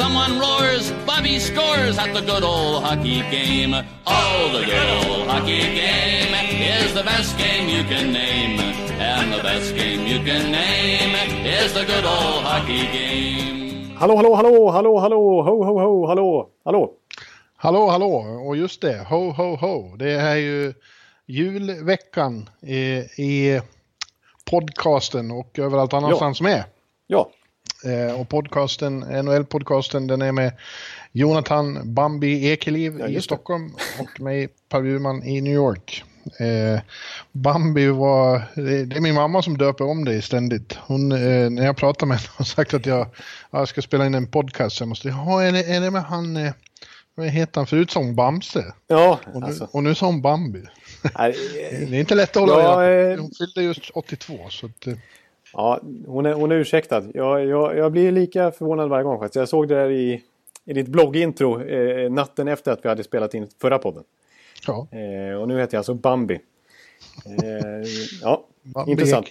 [0.00, 3.74] Someone roars, Bobby scores at the good old hockey game.
[4.06, 6.32] Oh, the good old hockey game
[6.80, 8.58] is the best game you can name.
[8.98, 11.12] And the best game you can name
[11.44, 13.96] is the good old hockey game.
[13.98, 16.92] Hallå, hallå, hallå, hallå, hallå, ho, ho, ho, hallå, hallå.
[17.56, 18.14] Hallå, hallå!
[18.48, 19.96] Och just det, ho, ho, ho.
[19.96, 20.74] Det är ju
[21.26, 22.82] julveckan i,
[23.22, 23.60] i
[24.50, 26.44] podcasten och överallt annanstans Ja.
[26.44, 26.64] med.
[27.06, 27.30] Ja,
[28.20, 30.52] och podcasten, NHL-podcasten, den är med
[31.12, 33.20] Jonathan Bambi Ekeliv Ja, i.
[33.22, 36.04] Stockholm och mig Per Bjurman i New York.
[36.40, 36.80] Eh,
[37.32, 40.78] Bambi var, det, är min mamma som döper om dig ständigt.
[40.80, 43.06] Hon, eh, när jag pratar med henne har sagt att jag,
[43.50, 44.76] jag ska spela in en podcast.
[44.76, 46.52] så Jag måste, ja, är det, är det med han, eh,
[47.14, 48.64] vad heter han förut som Bamse?
[48.86, 49.68] ja, Och nu, alltså.
[49.72, 50.62] och nu hon Bambi.
[51.18, 51.34] Nej,
[51.88, 53.20] Det är inte lätt att hålla Ja, reda eh.
[53.20, 54.94] Hon fyllde just 82 så att, eh,
[55.52, 57.02] Ja, hon är, hon är ursäktad.
[57.14, 59.36] Jag, jag, jag blir lika förvånad varje gång faktiskt.
[59.36, 60.22] Jag såg det där i,
[60.64, 64.04] i ditt bloggintro eh, natten efter att vi hade spelat in förra podden.
[64.66, 64.86] ja.
[64.90, 66.34] Eh, och nu heter jag alltså Bambi.
[67.26, 67.88] Eh,
[68.22, 69.28] ja, Bambi intressant.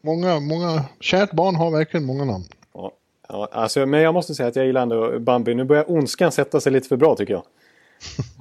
[0.00, 2.44] Många, många, kärt barn har verkligen många namn.
[2.74, 2.92] Ja,
[3.28, 5.54] ja, alltså, men jag måste säga att jag gillar ändå Bambi.
[5.54, 7.42] Nu börjar ondskan sätta sig lite för bra tycker jag.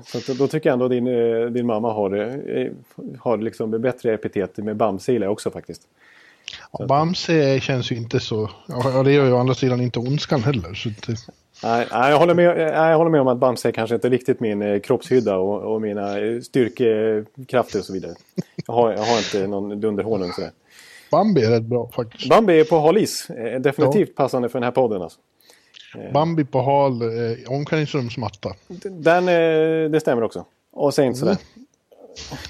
[0.24, 2.16] Så då- tycker jag ändå din, eh, din mamma har,
[2.58, 2.72] eh,
[3.20, 5.82] har liksom bättre epitet med Bamse också faktiskt.
[6.72, 10.44] Ja, Bamse känns ju inte så, ja det gör ju å andra sidan inte ondskan
[10.44, 10.74] heller.
[10.74, 11.16] Så eh,
[11.64, 14.80] Nej, jag, håller med, jag håller med om att Bamse kanske inte riktigt min eh,
[14.80, 18.16] kroppshydda och, och mina eh, styrkekrafter och så vidare.
[18.68, 20.52] Jag har, jag har inte någon dunderhonung sådär.
[21.12, 22.30] Bambi är rätt bra faktiskt.
[22.30, 23.30] Bambi är på hal is.
[23.30, 25.02] Eh, Definitivt passande för den här podden.
[25.02, 25.20] Alltså.
[26.14, 28.54] Bambi på hal eh, omklädningsrumsmatta.
[28.84, 30.46] Den, eh, det stämmer också.
[30.72, 31.38] Och säg inte sådär.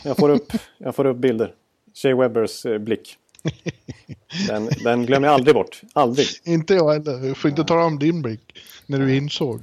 [0.04, 1.54] Jag får upp, jag får upp bilder.
[1.94, 3.18] Shea Webbers eh, blick.
[4.48, 5.82] Den, den glömmer jag aldrig bort.
[5.94, 6.28] Aldrig.
[6.44, 7.18] Inte jag heller.
[7.28, 8.42] Du får inte ta om din blick
[8.86, 9.62] när du insåg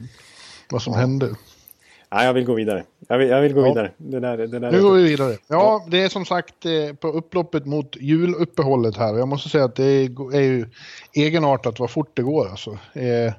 [0.70, 1.34] vad som hände.
[2.12, 2.84] Nej, jag vill gå vidare.
[3.08, 3.68] Jag vill, jag vill gå Ja.
[3.68, 3.90] vidare.
[3.96, 5.36] Det där, det där Nu går vi vidare.
[5.46, 9.14] Ja, det är som sagt eh, på upploppet mot juluppehållet här.
[9.18, 10.66] Jag måste säga att det är är ju
[11.12, 12.78] egenartat vad fort det går alltså.
[12.92, 13.32] Eh,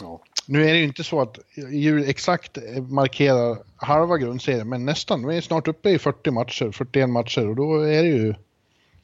[0.00, 0.20] Ja.
[0.46, 1.38] Nu är det ju inte så att
[1.72, 2.58] jul exakt
[2.90, 5.26] markerar halva grundserien, men nästan.
[5.26, 8.34] Vi är snart uppe i 40 matcher, 41 matcher och då är det ju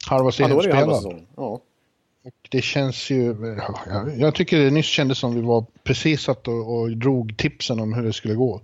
[0.07, 1.25] halva Ja, serien halva spelad.
[1.35, 1.61] Ja.
[2.25, 3.35] Och det känns ju...
[3.87, 7.79] ja, Jag tycker det nyss kändes som vi var precis satt och, och drog tipsen
[7.79, 8.61] om hur det skulle gå.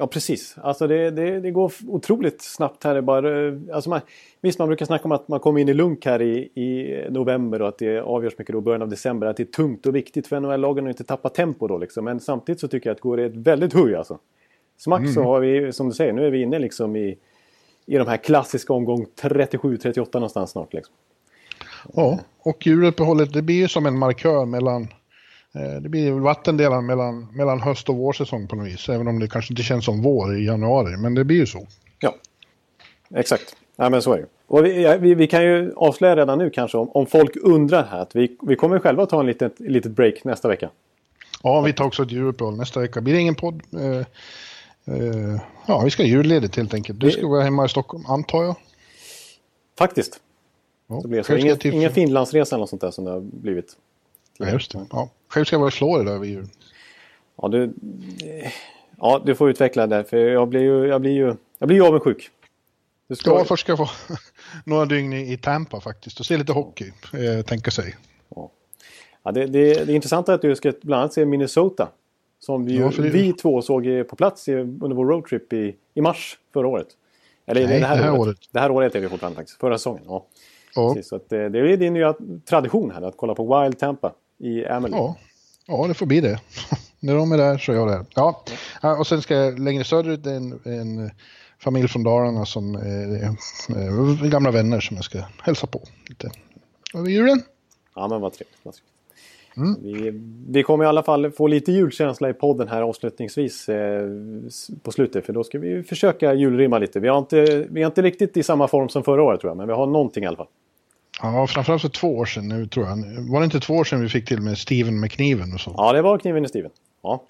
[0.00, 0.56] Ja, precis.
[0.62, 2.94] Alltså det, det, det går otroligt snabbt här.
[2.94, 4.00] Det bara, eh, alltså man,
[4.40, 7.62] visst, man brukar snacka om att man kommer in i lunk här i, i november
[7.62, 9.26] och att det avgörs mycket då början av december.
[9.26, 12.04] Att det är tungt och viktigt för NHL-lagen att inte tappa tempo då liksom.
[12.04, 14.18] Men samtidigt så tycker jag att går det ett väldigt huj alltså.
[14.78, 17.18] Smack så har vi, som du säger, nu är vi inne liksom i,
[17.90, 20.94] i de här klassiska omgång 37-38 någonstans snart liksom.
[21.94, 24.82] Ja, och juluppehållet det blir ju som en markör mellan...
[25.54, 28.88] eh, Det blir vattendelaren mellan, mellan höst och vårsäsong på något vis.
[28.88, 31.66] Även om det kanske inte känns som vår i januari, men det blir ju så.
[32.00, 32.14] Ja,
[33.14, 33.56] exakt.
[33.76, 34.26] Nej, men så är det.
[34.46, 37.84] Och vi, ja, vi, vi kan ju avslöja redan nu kanske om, om folk undrar
[37.84, 40.70] här att vi, vi kommer själva ta en litet, litet break nästa vecka.
[41.42, 43.00] Ja, vi tar också ett juluppehåll nästa vecka.
[43.00, 43.62] Blir det ingen podd?
[43.72, 44.06] Eh,
[44.84, 47.00] eh, ja, vi ska ha julledigt helt enkelt.
[47.00, 48.56] Du ska vara hemma i Stockholm, antar jag?
[49.78, 50.20] Faktiskt.
[50.86, 51.36] Ja, Det blir så.
[51.36, 53.76] Ingen, till- ingen Finlandsresa eller något sånt där som det har blivit.
[54.38, 54.86] Ja, just det.
[54.90, 55.10] Ja.
[55.28, 56.48] Själv ska jag vara i Florida över jul.
[57.42, 58.50] Ja, du, eh,
[58.98, 60.04] ja, du får utveckla det.
[60.04, 62.30] För jag blir ju, jag blir ju, jag blir ju avundsjuk.
[63.08, 63.88] Du ska, Ja, först ska jag få
[64.64, 67.96] några dygn i Tampa faktiskt och se lite hockey, eh, tänka sig.
[69.22, 71.88] ja, det, det, det är intressant att du ska bland annat se Minnesota.
[72.40, 76.00] Som vi, Ja, vi två såg eh, på plats i, under vår roadtrip i, i
[76.00, 76.86] mars förra året.
[77.46, 78.20] Eller Nej, det, här det här året.
[78.20, 78.38] året.
[78.52, 79.60] Det här året är vi fortfarande faktiskt.
[79.60, 80.02] Förra säsongen.
[80.06, 80.26] Ja.
[80.74, 82.14] Ja, Precis, så att, eh, det är din nya
[82.48, 84.96] tradition här att kolla på Wild Tampa i Amelie.
[84.96, 85.16] ja,
[85.66, 86.40] ja, det får bli det.
[87.00, 88.04] När de är där så är jag där.
[88.14, 88.44] Ja.
[88.82, 91.10] Ja, och sen ska jag längre söderut en, en
[91.58, 96.30] familj från Dalarna som är eh, gamla vänner som jag ska hälsa på lite
[96.94, 97.42] över julen.
[97.94, 98.58] Ja, men vad trevligt.
[98.62, 98.89] Vad trevligt.
[99.60, 99.76] Mm.
[99.82, 104.08] Vi, vi kommer i alla fall få lite julkänsla i podden här avslutningsvis eh,
[104.82, 105.26] på slutet.
[105.26, 107.00] För då ska vi försöka julrimma lite.
[107.00, 109.56] Vi har, inte, vi är inte riktigt i samma form som förra året tror jag.
[109.56, 110.48] Men vi har någonting i alla fall.
[111.22, 112.96] Ja, framförallt för två år sedan nu tror jag.
[113.32, 115.74] Var det inte två år sedan vi fick till med Steven med kniven och så?
[115.76, 116.70] Ja, det var kniven i stiven.
[117.02, 117.24] Ja,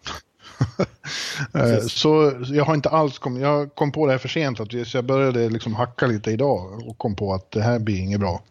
[1.54, 4.88] Eh, Så jag har inte alls kommit, jag kom på det här för sent, att
[4.88, 8.20] så jag började liksom hacka lite idag och kom på att det här blir inget
[8.20, 8.42] bra.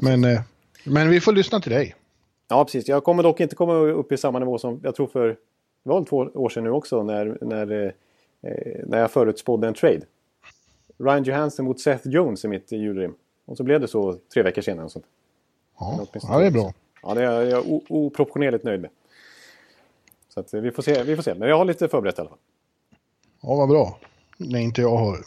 [0.00, 0.40] Men, eh,
[0.84, 1.94] men vi får lyssna till dig.
[2.50, 2.88] Ja, precis.
[2.88, 5.28] Jag kommer dock inte komma upp i samma nivå som jag tror för
[5.82, 7.86] det var två år sedan nu också när, när,
[8.42, 10.00] eh, när jag förutspådde en trade.
[10.98, 13.14] Ryan Johansson mot Seth Jones i mitt julrim.
[13.44, 14.84] Och så blev det så tre veckor senare.
[14.84, 15.04] Och sånt.
[15.78, 16.72] Ja, ja, det är bra.
[17.02, 18.90] Ja, det är jag oproportionerligt nöjd med.
[20.34, 21.34] Så att, vi, får se, vi får se.
[21.34, 22.38] Men jag har lite förberett i alla fall.
[23.40, 23.98] Ja, vad bra.
[24.36, 25.18] Nej, inte jag har.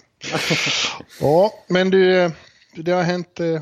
[1.22, 2.32] ja, men du,
[2.76, 3.62] det har hänt, eh,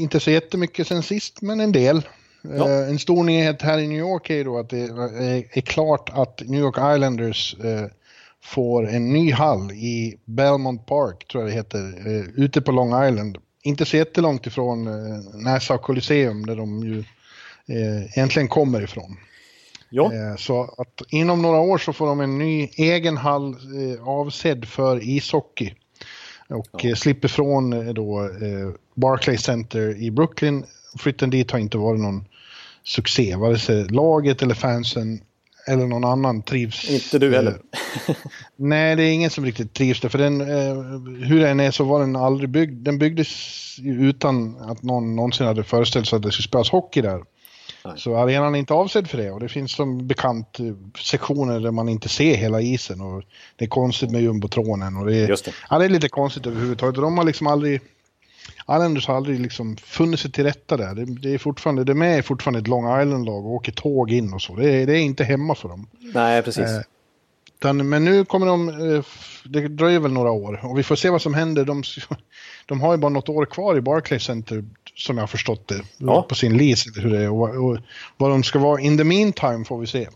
[0.00, 2.02] inte så jättemycket sen sist, men en del.
[2.54, 2.68] Ja.
[2.68, 6.42] Eh, en stor nyhet här i New York är då att det är, klart att
[6.46, 7.86] New York Islanders eh,
[8.42, 13.08] får en ny hall i Belmont Park, tror jag det heter, eh, ute på Long
[13.08, 13.38] Island.
[13.62, 14.88] Inte så jättelångt ifrån
[15.44, 17.04] Nassau Coliseum där de ju
[18.16, 19.16] egentligen kommer ifrån.
[19.90, 20.10] Ja.
[20.38, 23.56] Så att inom några år så får de en ny egen hall
[24.04, 25.74] avsedd för ishockey.
[26.48, 26.96] Och ja.
[26.96, 28.30] Slipper från då
[28.94, 30.64] Barclays Center i Brooklyn.
[30.98, 32.24] Flytten dit har inte varit någon
[32.86, 35.20] succé, vare sig laget eller fansen
[35.68, 36.90] eller någon annan trivs.
[36.90, 37.58] Inte du heller.
[38.56, 40.08] nej, det är ingen som riktigt trivs där.
[40.08, 40.40] För den,
[41.24, 42.84] hur den är så var den aldrig byggd.
[42.84, 43.28] Den byggdes
[43.82, 47.22] utan att någon någonsin hade föreställt sig att det skulle spelas hockey där.
[47.96, 50.66] Så arenan är inte avsedd för det och det finns som bekant eh,
[51.02, 53.22] sektioner där man inte ser hela isen och
[53.56, 55.52] det är konstigt med jumbotronen och det är, det.
[55.70, 56.94] Ja, det är lite konstigt överhuvudtaget.
[56.94, 57.80] De har liksom aldrig
[58.70, 60.94] Islanders har aldrig liksom funnit sig till rätta där.
[60.94, 64.42] Det, det är fortfarande, de är fortfarande ett Long Island-lag och åker tåg in och
[64.42, 64.56] så.
[64.56, 65.86] Det är, det är inte hemma för dem.
[66.14, 66.64] Nej, precis.
[66.64, 66.80] Eh,
[67.58, 69.04] utan, men nu kommer de, eh,
[69.44, 71.64] det dröjer väl några år och vi får se vad som händer.
[71.64, 71.82] De,
[72.66, 74.64] de har ju bara något år kvar i Barclays Center
[74.94, 76.22] som jag har förstått det, ja.
[76.22, 76.90] på sin lease.
[77.00, 77.30] Hur det är.
[77.30, 77.78] Och, och,
[78.16, 80.08] vad de ska vara in the meantime får vi se.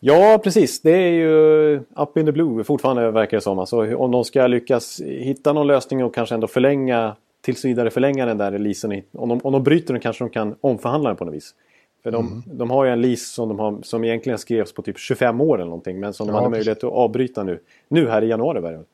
[0.00, 0.82] Ja, precis.
[0.82, 3.58] Det är ju up in the blue fortfarande verkar det som.
[3.58, 8.26] Alltså, om de ska lyckas hitta någon lösning och kanske ändå förlänga tills vidare förlänga
[8.26, 9.02] den där leasen.
[9.12, 11.54] Om de, om de bryter den kanske de kan omförhandla den på något vis.
[12.02, 12.42] För de, mm.
[12.46, 15.54] de har ju en lease som, de har, som egentligen skrevs på typ 25 år
[15.54, 16.00] eller någonting.
[16.00, 17.60] Men som de ja, hade möjlighet att avbryta nu.
[17.88, 18.60] Nu här i januari.
[18.60, 18.84] Börjar.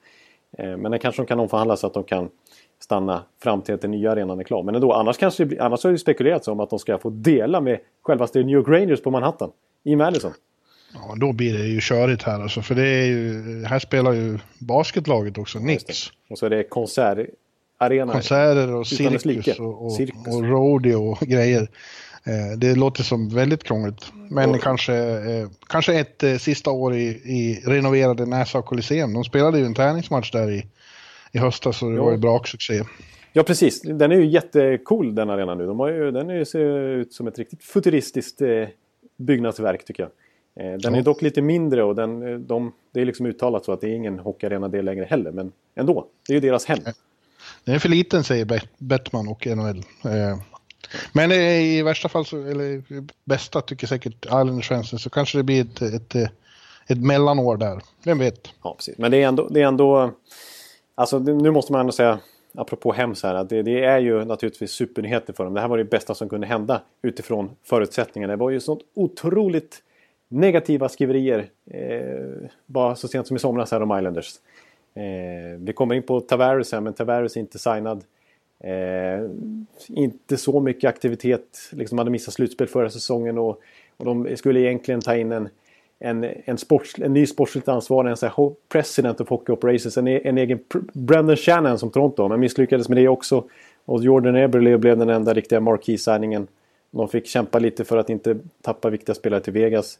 [0.59, 2.29] Eh, men den kanske de kan omförhandla så att de kan
[2.81, 4.63] stanna fram till att den nya arenan är klar.
[4.63, 7.79] Men ändå, annars, kanske annars har det spekulerats om att de ska få dela med
[8.03, 9.51] självaste New York Rangers på Manhattan.
[9.85, 10.33] I Madison.
[10.95, 12.63] Ja, då blir det ju körigt här alltså.
[12.63, 16.13] För det är ju, här spelar ju basketlaget också, Knicks.
[16.31, 16.63] Och så är det
[17.79, 18.13] konsertarena.
[18.13, 20.35] Konserter och cirkus och, och, cirkus.
[20.35, 21.69] och rodeo och grejer.
[22.25, 24.13] Eh, det låter som väldigt krångligt.
[24.31, 29.13] Men och, kanske, eh, kanske ett eh, sista år i, i renoverade Nassau Coliseum.
[29.13, 30.67] De spelade ju en träningsmatch där i
[31.33, 32.05] i höstas och det jo.
[32.05, 32.83] var ju bra succé.
[33.33, 35.67] Ja precis, den är ju jättecool den arenan nu.
[35.67, 38.69] De har ju, den ser ut som ett riktigt futuristiskt eh,
[39.17, 40.67] byggnadsverk tycker jag.
[40.67, 43.73] Eh, den är dock lite mindre och den, eh, de, det är liksom uttalat så
[43.73, 45.31] att det är ingen hockeyarena det längre heller.
[45.31, 46.79] Men ändå, det är ju deras hem.
[47.69, 49.79] Den är för liten säger Bettman och NHL.
[50.05, 50.39] Eh,
[51.13, 52.83] men eh, i värsta fall, så, eller
[53.25, 56.29] bästa tycker säkert Islanders så kanske det blir ett, ett, eh,
[56.87, 57.81] ett mellanår där.
[58.05, 58.49] Vem vet?
[58.63, 58.99] Ja, precis.
[58.99, 60.11] Men det är ändå, det är ändå
[60.95, 62.19] Alltså nu måste man ändå säga,
[62.55, 65.55] apropå Hems här, att det, det, är ju naturligtvis supernyheter för dem.
[65.55, 68.33] Det här var det bästa som kunde hända utifrån förutsättningarna.
[68.33, 69.83] Det var ju sånt otroligt
[70.29, 74.35] negativa skriverier eh, bara så sent som i somras här om Islanders.
[74.95, 78.05] Eh, vi kommer in på Tavares här, men Tavares är inte signad.
[78.65, 79.31] Eh,
[79.89, 83.61] inte så mycket aktivitet, liksom hade missat slutspel förra säsongen och,
[83.97, 85.49] och de skulle egentligen ta in en
[86.01, 90.07] en, en, sports, en ny sportsligt ansvarig, en så här, president of hockey operations, en,
[90.09, 90.59] en egen
[90.93, 92.29] Brendan Shannon som Toronto.
[92.29, 93.45] Men misslyckades med det också.
[93.85, 96.47] Och Jordan Eberle blev den enda riktiga marquee-signingen.
[96.91, 99.99] De fick kämpa lite för att inte tappa viktiga spelare till Vegas.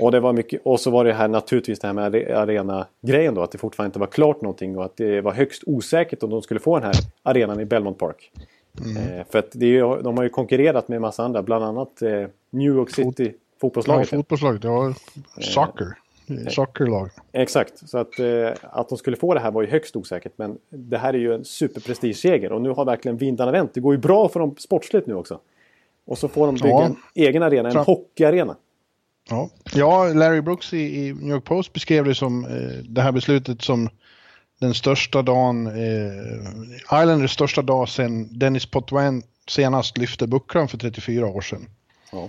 [0.00, 3.42] Och, det var mycket, och så var det här naturligtvis det här med arena-grejen då.
[3.42, 6.42] Att det fortfarande inte var klart någonting och att det var högst osäkert om de
[6.42, 8.30] skulle få den här arenan i Belmont Park.
[8.84, 9.18] Mm.
[9.18, 12.02] Eh, för att det är, de har ju konkurrerat med en massa andra, bland annat
[12.02, 14.12] eh, New York City Fotbollslaget?
[14.12, 14.64] Ja, fotbollslaget.
[14.64, 14.94] Ja,
[15.40, 15.86] soccer.
[16.30, 17.10] Eh, Soccerlag.
[17.32, 20.32] Exakt, så att, eh, att de skulle få det här var ju högst osäkert.
[20.36, 23.74] Men det här är ju en superprestigeseger och nu har verkligen vindarna vänt.
[23.74, 25.40] Det går ju bra för dem sportsligt nu också.
[26.06, 26.84] Och så får de bygga ja.
[26.84, 28.56] en egen arena, en Fram hockeyarena.
[29.30, 29.50] Ja.
[29.74, 33.62] ja, Larry Brooks i, i, New York Post beskrev det som eh, det här beslutet
[33.62, 33.88] som
[34.58, 41.26] den största dagen, eh, Islanders största dag sedan Dennis Potvin senast lyfte bucklan för 34
[41.26, 41.68] år sedan.
[42.12, 42.28] Ja.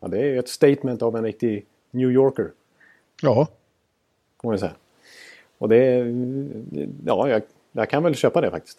[0.00, 2.50] Ja, det är ett statement av en riktig New Yorker.
[3.22, 3.46] Ja.
[4.40, 4.72] Kan man säga.
[5.58, 6.06] Och det...
[7.04, 8.78] Ja, jag, jag kan väl köpa det faktiskt.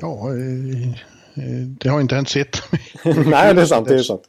[0.00, 0.88] Ja, eh,
[1.44, 2.62] eh, det har inte hänt sett.
[3.04, 3.88] Nej, det är sant.
[3.88, 4.28] Det är sant.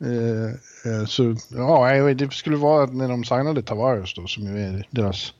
[0.00, 0.50] Eh,
[0.92, 5.34] eh, så, ja, det skulle vara när de signade Tavares då, som ju är deras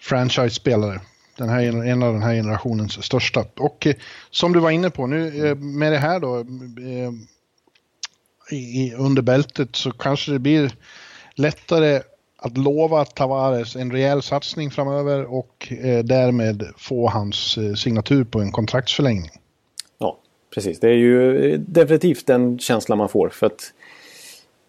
[0.00, 1.00] franchise-spelare.
[1.38, 3.44] den här, en av den här generationens största.
[3.56, 3.94] Och eh,
[4.30, 7.12] som du var inne på nu eh, med det här då eh,
[8.50, 10.72] i, under bältet så kanske det blir
[11.34, 12.02] lättare
[12.38, 18.40] att lova Tavares en rejäl satsning framöver och eh, därmed få hans eh, signatur på
[18.40, 19.30] en kontraktsförlängning.
[19.98, 20.18] Ja,
[20.54, 20.80] precis.
[20.80, 23.28] Det är ju definitivt den känslan man får.
[23.28, 23.72] För att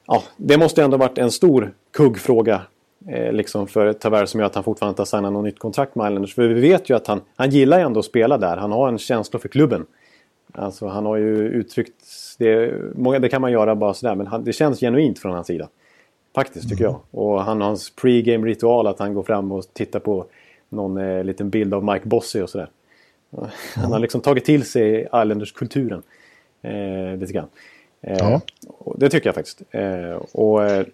[0.08, 2.62] ja, Det måste ändå varit en stor kuggfråga
[3.08, 5.96] eh, liksom för Tavares som gör att han fortfarande inte har signat något nytt kontrakt
[5.96, 6.36] med Islanders.
[6.36, 8.58] För vi vet ju att han, han gillar ju ändå att spela där.
[8.58, 9.86] Han har en känsla för klubben.
[10.54, 12.04] Alltså han har ju uttryckt
[12.38, 15.48] det, många, det kan man göra bara sådär men han, det känns genuint från hans
[15.48, 15.68] sida.
[16.36, 16.96] Faktiskt tycker mm.
[17.12, 17.22] jag.
[17.22, 20.26] Och han har hans pre-game ritual att han går fram och tittar på
[20.70, 22.70] någon eh, liten bild av Mike Bossy och sådär.
[23.76, 26.04] Han har liksom tagit till sig Islanders-kulturen.
[26.62, 27.48] Eh, lite grann.
[28.02, 28.42] Eh, ja.
[28.98, 29.62] Det tycker jag faktiskt.
[29.72, 30.86] Eh, och, eh,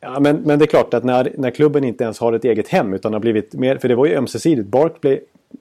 [0.00, 2.68] ja, men, men det är klart att när, när klubben inte ens har ett eget
[2.68, 3.78] hem utan har blivit mer...
[3.78, 4.68] För det var ju ömsesidigt.
[4.68, 5.20] Barclay,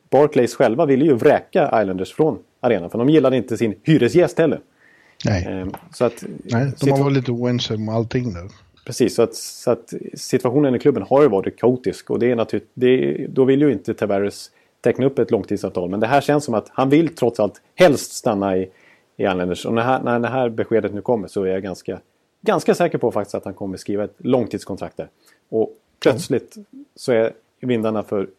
[0.10, 2.90] Barclays själva ville ju vräka Islanders från arenan.
[2.90, 4.60] För de gillade inte sin hyresgäst heller.
[5.26, 8.50] Nej, så att, Nej de har varit lite oense om allting där.
[8.86, 12.10] Precis, så att, så att situationen i klubben har ju varit kaotisk.
[12.10, 14.52] Och det är naturligt, det, då vill ju inte Tavares
[14.82, 15.90] teckna upp ett långtidsavtal.
[15.90, 18.70] Men det här känns som att han vill trots allt helst stanna i,
[19.20, 19.66] i Islanders.
[19.66, 22.00] Och när, här, när det här beskedet nu kommer så är jag ganska,
[22.42, 25.10] ganska säker på faktiskt att han kommer skriva ett långtidskontrakt där.
[25.50, 26.86] Och plötsligt mm.
[26.96, 28.30] så är vindarna för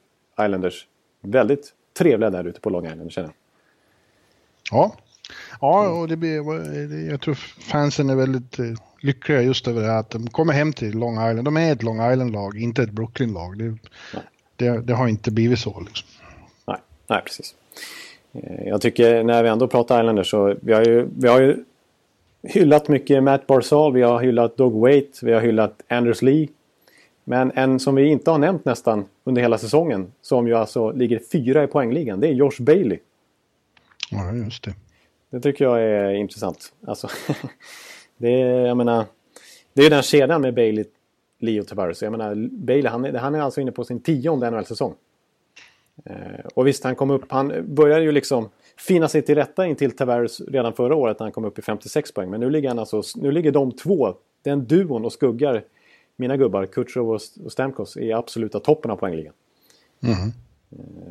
[0.40, 0.86] Islanders
[1.20, 3.34] väldigt trevliga där ute på Long Island känner jag.
[4.70, 4.94] Ja,
[5.60, 7.34] ja och det blir, jag tror
[7.70, 8.66] fansen är väldigt eh,
[9.00, 11.44] lyckliga just över det att de kommer hem till Long Island.
[11.44, 13.58] De är ett Long Island-lag, inte ett Brooklyn-lag.
[13.58, 13.78] Det,
[14.56, 15.80] det, det, har inte blivit så.
[15.80, 16.08] Liksom.
[16.66, 17.54] Nej, nej, precis.
[18.32, 21.64] Eh, jag tycker när vi ändå pratar Islanders så vi har ju, vi har ju
[22.42, 26.48] hyllat mycket Matt Barzal, vi har hyllat Doug Waite, vi har hyllat Anders Lee.
[27.24, 31.20] Men en som vi inte har nämnt nästan under hela säsongen, som ju alltså ligger
[31.32, 32.98] fyra i poängligan, det är Josh Bailey.
[34.10, 34.74] Ja, just det.
[35.30, 36.72] Det tycker jag är intressant.
[36.86, 37.08] Alltså,
[38.16, 39.04] det är, jag menar,
[39.72, 40.84] det är den kedjan med Bailey,
[41.38, 42.02] Lee och Tavares.
[42.02, 44.94] Jag menar, Bailey han, är, han är alltså inne på sin tionde NHL-säsong.
[46.04, 49.76] Eh, och visst, han kom upp, han började ju liksom finna sig till rätta in
[49.76, 52.30] till Tavares redan förra året när han kom upp i 56 poäng.
[52.30, 55.64] Men nu ligger han alltså, nu ligger de två, den duon och skuggar
[56.16, 57.20] mina gubbar, Kutjov och
[57.52, 59.34] Stamkos, i absoluta toppen av poängligan.
[60.02, 60.32] Mm.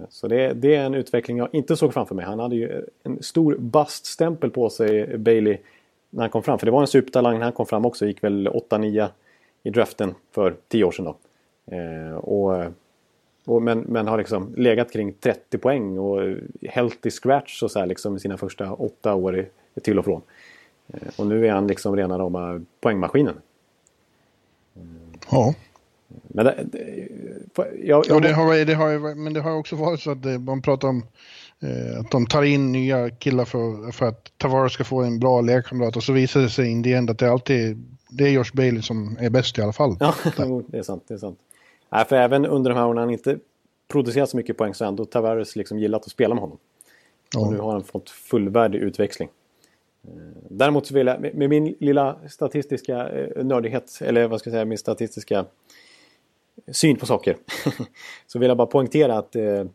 [0.09, 2.25] Så det, det, är en utveckling jag inte såg framför mig.
[2.25, 5.57] Han hade ju en stor baststämpel på sig, Bailey,
[6.09, 6.59] när han kom fram.
[6.59, 8.05] För det var en supertalang när han kom fram också.
[8.05, 9.07] Gick väl 8-9
[9.63, 11.15] i draften för 10 år sedan då.
[11.75, 12.73] Eh, och,
[13.49, 17.85] och, men, men har liksom legat kring 30 poäng och healthy scratch och så här
[17.85, 19.45] liksom i sina första åtta år i,
[19.81, 20.21] till och från.
[20.87, 23.35] Eh, och nu är han liksom rena rama poängmaskinen.
[25.31, 25.53] Ja.
[26.27, 26.67] Men det,
[27.83, 28.21] jag, jag...
[28.21, 31.03] det har, det har, men det har också varit så att det, man pratar om
[31.59, 35.41] eh, att de tar in nya killar för, för att Tavares ska få en bra
[35.41, 39.17] lekkamrat och så visar det sig end att det alltid det är Josh Bailey som
[39.19, 39.97] är bäst i alla fall.
[39.99, 40.15] Ja,
[40.67, 41.03] det är sant.
[41.07, 41.39] Det är sant.
[41.89, 43.39] Nej, för även under de här åren han inte
[43.87, 46.57] producerat så mycket poäng så har ändå Tavares liksom gillat att spela med honom.
[47.33, 47.39] Ja.
[47.39, 49.29] Och nu har han fått fullvärdig utväxling.
[50.03, 50.11] Eh,
[50.49, 54.65] däremot så vill jag, med min lilla statistiska eh, nördighet, eller vad ska jag säga,
[54.65, 55.45] min statistiska
[56.71, 57.37] syn på saker.
[58.27, 59.65] så vill jag bara poängtera att, eh,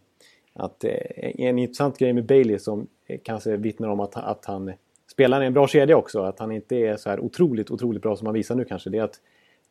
[0.52, 2.87] att en intressant grej med Bailey som
[3.23, 4.73] kanske vittnar om att, att han
[5.11, 8.26] spelar en bra kedja också, att han inte är så här otroligt, otroligt bra som
[8.26, 9.21] han visar nu kanske, det är att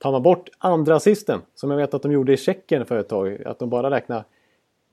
[0.04, 3.08] tar man bort andra assisten, som jag vet att de gjorde i Tjeckien för ett
[3.08, 4.24] tag, att de bara räknar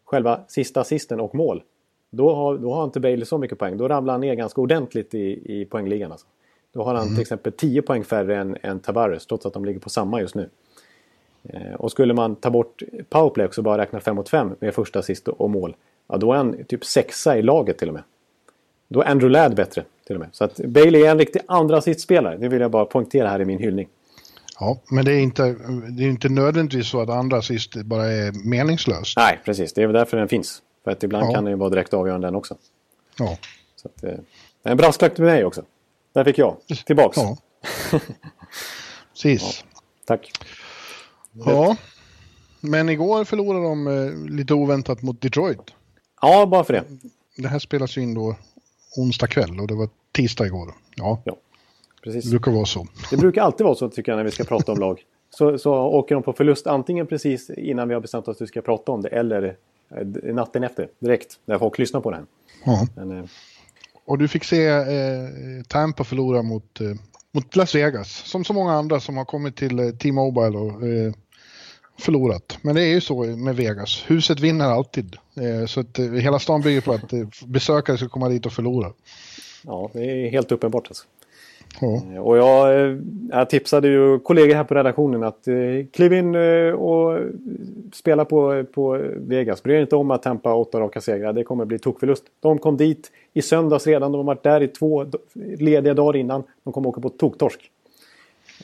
[0.04, 1.62] själva sista assisten och mål.
[2.10, 3.76] Då har, då har inte Bailey så mycket poäng.
[3.76, 6.12] Då ramlar han ner ganska ordentligt i, i poängligan.
[6.12, 6.26] Alltså.
[6.72, 7.14] Då har han mm.
[7.14, 10.34] till exempel 10 poäng färre än, än Tavares trots att de ligger på samma just
[10.34, 10.48] nu.
[11.42, 14.98] Eh, och skulle man ta bort powerplay och bara räkna 5 mot 5 med första
[14.98, 15.76] assist och mål.
[16.08, 18.02] Ja, då är han typ sexa i laget till och med.
[18.88, 20.28] Då är Andrew Ladd bättre till och med.
[20.32, 22.36] Så att Bailey är en riktig andra assistspelare.
[22.36, 23.88] Det vill jag bara poängtera här i min hyllning.
[24.60, 25.42] Ja, men det är inte,
[25.88, 29.16] det är inte nödvändigtvis så att andra assist bara är meningslöst.
[29.16, 29.72] Nej, precis.
[29.72, 30.62] Det är väl därför den finns.
[30.84, 31.34] För att ibland ja.
[31.34, 32.56] kan den ju vara direkt avgörande den också.
[33.18, 33.38] Ja.
[33.76, 34.18] Så att, eh,
[34.62, 35.62] en brasklapp till mig också.
[36.12, 36.56] Där fick jag.
[36.86, 37.16] Tillbaks.
[37.16, 37.36] Ja.
[39.12, 39.64] Precis.
[39.64, 39.80] Ja.
[40.06, 40.32] Tack.
[41.32, 41.76] Ja.
[42.60, 45.74] Men igår förlorade de eh, lite oväntat mot Detroit.
[46.22, 46.84] Ja, bara för det.
[47.36, 48.36] Det här spelas ju in då
[48.96, 50.74] onsdag kväll och det var tisdag igår.
[50.96, 51.36] Ja, ja
[52.04, 52.24] precis.
[52.24, 52.86] Det brukar vara så.
[53.10, 55.02] Det brukar alltid vara så tycker jag när vi ska prata om lag.
[55.32, 58.46] Så, så åker de på förlust antingen precis innan vi har bestämt oss att vi
[58.46, 59.56] ska prata om det eller
[59.96, 62.26] Eh, natten efter, direkt, när folk lyssnar på den.
[62.64, 62.86] Ja.
[62.96, 63.24] Men, eh,
[64.04, 65.28] och du fick se eh,
[65.68, 66.86] Tampa förlora mot, eh,
[67.32, 71.12] mot Las Vegas, som så många andra som har kommit till eh, T-Mobile och eh,
[71.98, 72.58] förlorat.
[72.62, 74.04] Men det är ju så med Vegas.
[74.06, 75.16] Huset vinner alltid.
[75.68, 77.12] Så att hela stan bygger på att
[77.46, 78.92] besökare ska komma dit och förlora.
[79.62, 81.04] Ja, det är helt uppenbart alltså.
[81.80, 82.02] Ja.
[82.12, 82.96] Eh, Och jag, eh,
[83.30, 85.54] jag tipsade ju kollegor här på redaktionen att eh,
[85.92, 87.18] kliv in eh, och
[87.92, 89.62] spela på, på Vegas.
[89.62, 91.32] Bry er inte om att Tampa åtta raka segrar.
[91.32, 92.24] Det kommer bli tokförlust.
[92.40, 94.12] De kom dit i söndags redan.
[94.12, 96.42] De har varit där i två lediga dagar innan.
[96.64, 97.70] De kommer åka på toktorsk.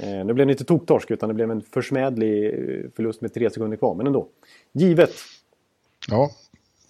[0.00, 2.54] Eh, nu blev det inte toktorsk utan det blev en försmädlig
[2.96, 3.94] förlust med tre sekunder kvar.
[3.94, 4.26] Men ändå.
[4.72, 5.12] Givet.
[6.08, 6.30] ja.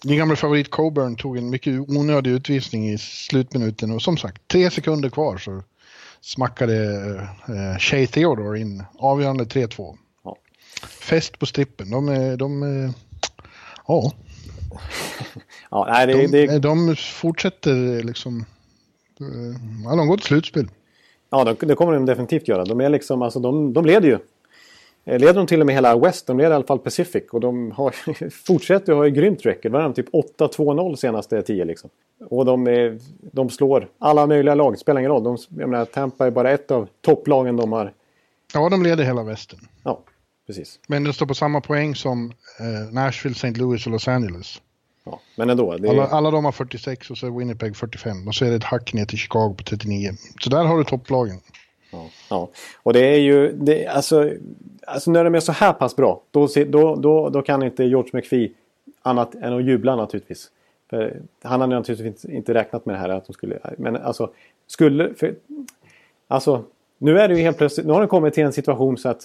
[0.03, 4.71] Din gamla favorit Coburn tog en mycket onödig utvisning i slutminuten och som sagt, tre
[4.71, 5.63] sekunder kvar så
[6.21, 6.83] smackade
[7.47, 9.97] eh, Shea Theodore in avgörande 3-2.
[10.23, 10.37] Ja.
[11.01, 11.89] Fest på strippen.
[11.89, 12.37] De är...
[12.37, 12.93] De, är
[13.87, 14.11] ja,
[15.71, 18.45] Ja, nej, det, de, det, de fortsätter liksom...
[19.19, 20.67] eh, Ja, de går till slutspel.
[21.29, 22.65] Ja, det kommer de definitivt göra.
[22.65, 24.19] De, är liksom, alltså, de, de leder ju.
[25.07, 27.23] Eh, Leder de till och med hela West, de leder i alla fall Pacific.
[27.31, 27.91] Och de har,
[28.45, 29.71] fortsätter att ha ett grymt record.
[29.71, 29.93] De?
[29.93, 31.89] Typ 8-2-0 senaste 10 liksom.
[32.29, 32.99] Och de, är,
[33.31, 35.23] de slår alla möjliga lag, det spelar ingen roll.
[35.23, 37.93] De, jag menar, Tampa är bara ett av topplagen de har.
[38.53, 39.59] Ja, de leder hela västen.
[39.83, 39.99] Ja,
[40.47, 40.79] precis.
[40.87, 43.51] Men de står på samma poäng som eh, Nashville, St.
[43.51, 44.61] Louis och Los Angeles.
[45.03, 45.77] Ja, men ändå.
[45.77, 48.55] Det Alla, alla de har 46 och så är Winnipeg 45 och så är det
[48.55, 50.11] ett hack ner till Chicago på 39.
[50.39, 51.39] Så där har du topplagen.
[51.91, 52.49] Ja, ja.
[52.83, 54.31] Och det är ju, det, alltså,
[54.87, 58.09] alltså när de är så här pass bra, då, då, då, då kan inte George
[58.13, 58.51] McPhee
[59.01, 60.51] annat än att jubla naturligtvis.
[60.89, 64.29] För han hade naturligtvis inte- inte räknat med det här att de skulle, men alltså,
[64.67, 65.35] skulle, för,
[66.27, 66.63] alltså,
[66.97, 69.21] nu är det ju helt plötsligt, nu har de kommit till en situation så att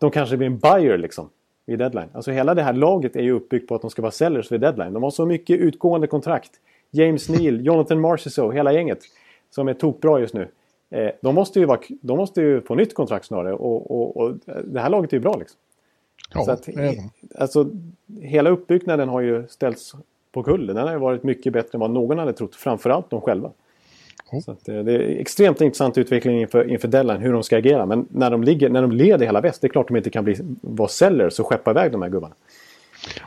[0.00, 1.28] de kanske blir en buyer liksom.
[1.66, 2.08] Vid deadline.
[2.12, 4.60] Alltså hela det här laget är ju uppbyggt på att de ska vara sellers vid
[4.60, 4.92] deadline.
[4.92, 6.50] De har så mycket utgående kontrakt.
[6.90, 8.98] James Neal, Jonathan Marchessault, hela gänget.
[9.50, 10.48] Som är tokbra just nu.
[10.92, 13.54] Eh, de, måste ju vara, de måste ju få nytt kontrakt snarare.
[13.54, 14.34] Och, och, och
[14.64, 15.58] det här laget är ju bra liksom.
[16.34, 16.68] Ja, Så att,
[17.34, 17.70] alltså,
[18.20, 19.94] hela uppbyggnaden har ju ställts
[20.32, 20.66] på kull.
[20.66, 22.54] Den har ju varit mycket bättre än vad någon hade trott.
[22.54, 23.50] Framförallt de själva.
[24.30, 24.40] Ja.
[24.40, 27.20] Så att, eh, det är extremt intressant utveckling inför, inför deadline.
[27.20, 27.86] Hur de ska agera.
[27.86, 29.60] Men när de, ligger, när de leder hela väst.
[29.60, 32.34] Det är klart de inte kan bli, vara sellers och skeppa iväg de här gubbarna.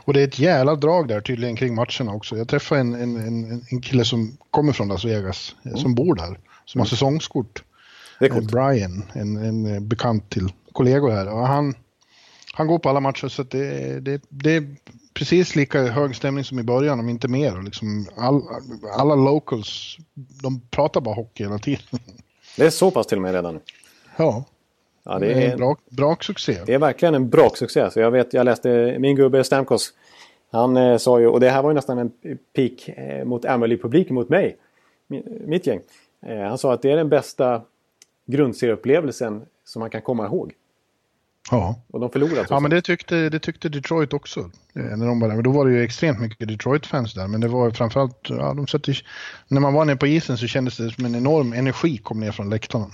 [0.04, 2.36] Och det är ett jävla drag där tydligen kring matcherna också.
[2.36, 6.14] Jag träffade en, en, en, en kille som kommer från Las Vegas, eh, som bor
[6.14, 7.62] där, som har säsongskort.
[8.18, 8.50] Det är Eh, coolt.
[8.52, 11.28] Brian, en, en eh, bekant till kollegor här.
[11.32, 11.74] Och han,
[12.54, 14.76] han går på alla matcher så att det, det, det är
[15.14, 17.56] precis lika hög stämning som i början, om inte mer.
[17.56, 18.42] Och Liksom all,
[18.98, 19.96] alla locals,
[20.42, 21.82] de pratar bara hockey hela tiden.
[22.56, 23.60] Det är så pass till och med redan.
[24.16, 24.44] Ja,
[25.08, 26.58] Ja, det det, är en bra, bra succé.
[26.66, 27.90] det är verkligen en braksuccé.
[27.90, 29.92] Så jag, vet, jag läste min gubbe Stamkos.
[30.52, 32.10] Han eh, sa ju, och det här var ju nästan en
[32.56, 34.56] peak eh, mot Amelie-publiken, mot mig.
[35.08, 35.80] Mi- Mitt gäng.
[36.26, 37.62] Eh, han sa att det är den bästa
[38.26, 40.52] grundserieupplevelsen som man kan komma ihåg.
[41.50, 41.80] Ja.
[41.90, 42.46] Och de förlorade.
[42.50, 44.40] Ja, men det tyckte, det tyckte Detroit också.
[44.74, 45.34] eh, När de var där.
[45.34, 47.28] Men då var det ju extremt mycket Detroit-fans där.
[47.28, 48.94] Men det var framförallt, ja, de satt i,
[49.48, 52.32] när man var nere på isen så kändes det som en enorm energi kom ner
[52.32, 52.86] från läktarna.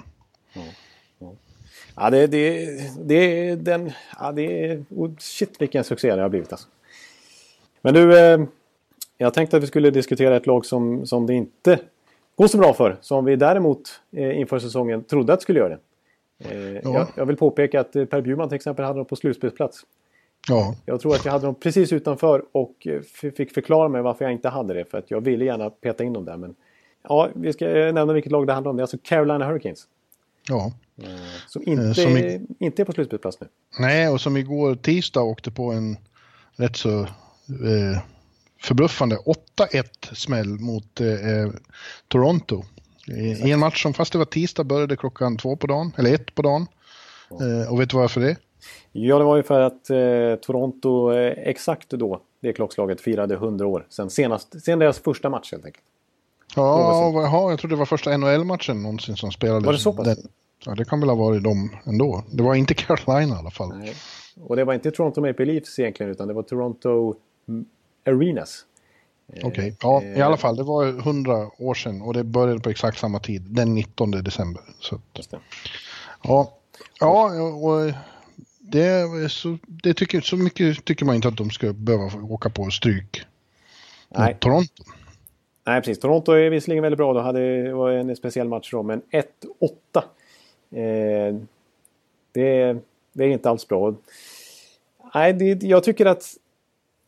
[1.95, 2.67] Ja, det, det,
[3.05, 3.15] det
[3.49, 3.93] är den...
[4.19, 4.85] Ja, det är...
[4.91, 6.69] oh, Shit vilken succé det har blivit alltså.
[7.83, 8.41] Men du, eh,
[9.19, 11.79] jag tänkte att vi skulle diskutera ett lag som, som det inte
[12.37, 12.99] går så bra för.
[13.01, 15.79] Som vi däremot eh, inför säsongen trodde att skulle göra det.
[16.51, 19.81] Eh, jag, jag vill påpeka att eh, Per Bjurman till exempel hade dem på slutspelsplats.
[20.49, 24.25] Ja, Jag tror att jag hade dem precis utanför och eh, fick förklara mig varför
[24.25, 24.85] jag inte hade det.
[24.85, 26.37] För att jag ville gärna peta in dem där.
[26.37, 26.55] Men
[27.09, 28.77] ja, vi ska eh, nämna vilket lag det handlar om.
[28.77, 29.85] Det är alltså Carolina Hurricanes.
[30.49, 30.73] ja.
[31.49, 33.47] Som inte, som i- inte är på slutspelsplats nu.
[33.81, 35.97] Nej, och som igår tisdag åkte på en
[36.57, 37.09] rätt så eh,
[38.63, 41.07] förbluffande 8-1 smäll mot eh,
[42.09, 42.63] Toronto.
[43.07, 46.15] I, I en match som fast det var tisdag började klockan två på dagen, eller
[46.15, 46.67] ett på dagen.
[47.31, 48.37] Eh, och vet du varför det?
[48.93, 53.67] Ja, det var ju för att eh, Toronto eh, exakt då, det klockslaget, firade 100
[53.67, 55.85] år sen, senast, sen deras första match helt enkelt.
[56.57, 59.67] Ja, jaha, jag tror det var första NHL-matchen någonsin som spelades.
[59.67, 60.07] Var det så pass?
[60.07, 60.17] Den,
[60.67, 62.25] ja, det kan väl ha varit dem ändå.
[62.31, 63.79] Det var inte Carolina i alla fall.
[63.79, 63.95] Nej.
[64.41, 67.15] Och det var inte Toronto Maple Leafs egentligen, utan det var Toronto
[68.05, 68.67] Arenas.
[69.43, 70.57] Okej, ja, eh, i alla fall.
[70.57, 74.63] Det var 100 år sedan och det började på exakt samma tid, den 19 december.
[74.81, 75.01] Så,
[76.23, 76.53] ja,
[77.01, 77.93] ja, och
[78.59, 82.71] det, så, det tycker, så mycket tycker man inte att de ska behöva åka på
[82.71, 83.23] stryk.
[84.09, 84.37] Nej.
[84.41, 84.85] Toronto.
[85.65, 85.99] Nej, precis.
[85.99, 87.13] Toronto är visserligen väldigt bra.
[87.13, 89.23] Då hade, det var en speciell match då, men 1-8.
[90.71, 91.35] Eh,
[92.33, 92.77] det,
[93.13, 93.95] det är inte alls bra.
[95.15, 96.37] Nej, det, jag tycker att,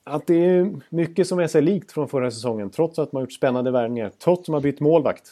[0.04, 2.70] att det är mycket som är sig likt från förra säsongen.
[2.70, 4.10] Trots att man gjort spännande värvningar.
[4.24, 5.28] Trots att man bytt målvakt.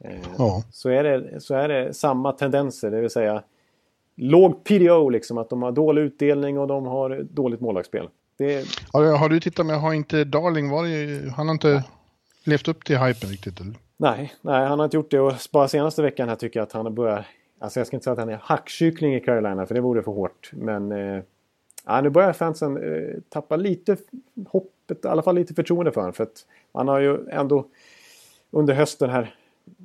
[0.00, 0.64] Eh, Ja.
[0.70, 2.90] så, är det, så är det samma tendenser.
[2.90, 3.42] Det vill säga
[4.16, 5.38] låg PDO liksom.
[5.38, 8.08] Att de har dålig utdelning och de har dåligt målvaktsspel.
[8.36, 8.66] Det...
[8.92, 11.82] Har, har, du tittat med, har inte Darling varit, han har inte ja.
[12.44, 13.60] levt upp till hypen riktigt?
[13.60, 13.74] Eller?
[13.96, 16.72] Nej, nej, han har inte gjort det och bara senaste veckan här tycker jag att
[16.72, 17.24] han har börjat...
[17.58, 20.12] Alltså jag ska inte säga att han är hackkyckling i Carolina för det vore för
[20.12, 20.50] hårt.
[20.52, 21.22] Men eh,
[21.86, 23.96] ja, nu börjar fansen eh, tappa lite
[24.48, 26.14] hoppet, i alla fall lite förtroende för honom.
[26.14, 27.66] För att man har ju ändå
[28.50, 29.34] under hösten här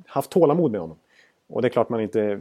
[0.06, 0.96] haft tålamod med honom.
[1.48, 2.40] Och det är klart man inte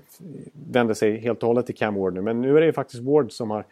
[0.53, 2.21] vänder sig helt och hållet till Cam Ward nu.
[2.21, 3.65] Men nu är det ju faktiskt Ward som har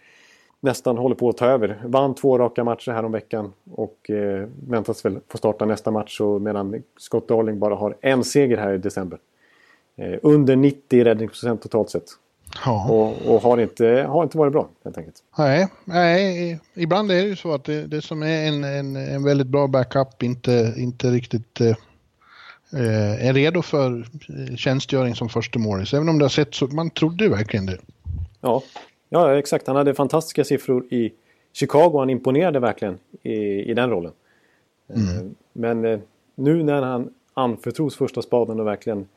[0.60, 1.82] nästan håller på att ta över.
[1.86, 6.21] Vann två raka matcher här om veckan och eh, väntas väl få starta nästa match.
[6.21, 9.19] Och medan Scott Darling bara har en seger här i december.
[9.95, 12.06] Eh, under 90 räddningsprocent totalt sett.
[12.65, 12.89] Ja.
[12.89, 15.24] Och, och, har, inte, har inte varit bra helt enkelt.
[15.38, 19.24] Nej, nej ibland är det ju så att det, det som är en, en, en
[19.24, 24.06] väldigt bra backup inte, inte riktigt eh, är redo för
[24.58, 25.94] tjänstgöring som första målis.
[25.94, 27.78] Även om det har sett så, man trodde verkligen det.
[28.41, 28.62] Ja,
[29.10, 29.68] Ja, exakt.
[29.68, 31.13] Han hade fantastiska siffror i
[31.54, 32.00] Chicago.
[32.00, 33.34] Han imponerade verkligen i,
[33.72, 34.12] i den rollen.
[34.89, 35.18] Mm.
[35.18, 36.00] Eh, men eh,
[36.36, 39.08] nu när han anförtros första spaden och verkligen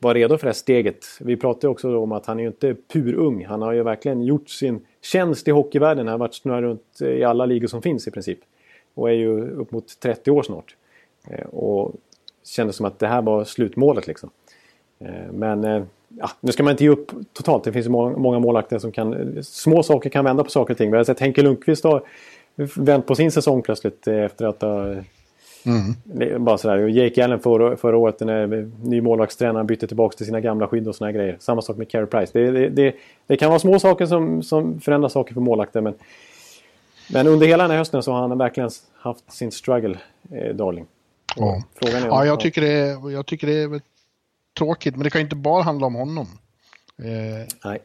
[0.00, 1.06] var redo för det här steget.
[1.20, 3.44] Vi pratade också om att han är ju inte purung.
[3.46, 6.06] Han har ju verkligen gjort sin tjänst i hockeyvärlden.
[6.06, 8.38] Han har varit snurrat runt i alla ligor som finns i princip.
[8.94, 10.76] Och är ju upp mot 30 år snart.
[11.30, 11.94] Eh, och
[12.44, 14.30] kändes som att det här var slutmålet liksom.
[14.98, 17.64] Eh, men eh, ja, nu ska man inte ge upp totalt.
[17.64, 19.38] Det finns många, många målakter som kan...
[19.42, 20.90] Små saker kan vända på saker och ting.
[20.90, 22.02] Vi har sett Henke Lundqvist har
[22.76, 24.94] vänt på sin säsong plötsligt efter att ha...
[25.66, 26.44] Mm.
[26.44, 26.88] Bara sådär.
[26.88, 30.94] Jake Allen förra, förra året när ny målvaktstränare bytte tillbaka till sina gamla skydd och
[30.94, 31.36] sådana grejer.
[31.40, 32.38] Samma sak med Carey Price.
[32.38, 32.94] Det, det, det,
[33.26, 35.94] det, kan vara små saker som, som förändrar saker för målvakter men,
[37.12, 39.98] men under hela den här hösten så har han verkligen haft sin struggle,
[40.30, 40.86] eh, Darling.
[41.36, 41.62] Ja.
[41.74, 43.80] Frågan är ja, jag tycker det, jag tycker det är
[44.58, 46.26] tråkigt, men det kan inte bara handla om honom.
[46.98, 47.78] Eh, Nej.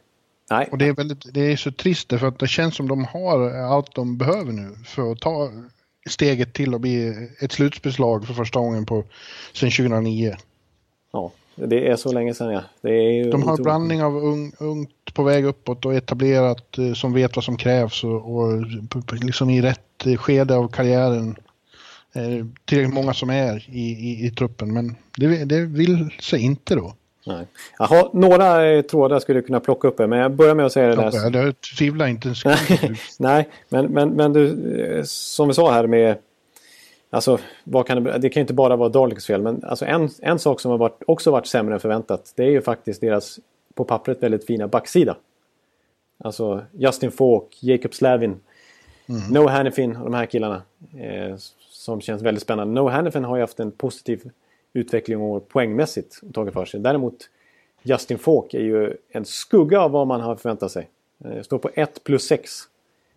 [0.50, 0.68] Nej.
[0.72, 3.50] Och det är, väldigt, det är så trist för att det känns som de har
[3.50, 5.50] allt de behöver nu för att ta
[6.06, 9.04] steget till att bli ett slutspelslag för första gången på
[9.52, 10.36] sedan 2009.
[11.12, 12.62] Ja, det är så länge sedan ja.
[12.80, 16.92] Det är de har en blandning av ung, ungt på väg uppåt och etablerat eh,
[16.92, 18.62] som vet vad som krävs och, och
[19.22, 21.36] liksom i rätt skede av karriären
[22.12, 24.72] eh, tillräckligt många som är i, i, i truppen.
[24.72, 26.94] Men det, det vill sig inte då.
[27.26, 27.46] Nej.
[27.78, 30.72] Jaha, några eh, trådar skulle jag kunna plocka upp här, men jag börjar med att
[30.72, 31.10] säga det där.
[31.12, 32.34] Ja, jag tvivlar inte.
[33.18, 36.16] Nej, men, men, men du, eh, som vi sa här med...
[37.10, 40.10] Alltså, vad kan det, det kan ju inte bara vara Darlings fel, men alltså en,
[40.18, 43.38] en sak som har varit, också varit sämre än förväntat, det är ju faktiskt deras
[43.74, 45.16] på pappret väldigt fina backsida.
[46.18, 48.40] Alltså Justin Falk, Jacob Slavin,
[49.08, 49.22] mm.
[49.30, 50.62] Noah Hannifin och de här killarna.
[50.98, 51.36] Eh,
[51.70, 52.74] som känns väldigt spännande.
[52.74, 54.30] Noah Hannifin har ju haft en positiv
[54.76, 56.80] utveckling och poängmässigt tagit för sig.
[56.80, 57.30] Däremot
[57.82, 60.88] Justin Falk är ju en skugga av vad man har förväntat sig.
[61.24, 62.50] Eh, står på 1 plus 6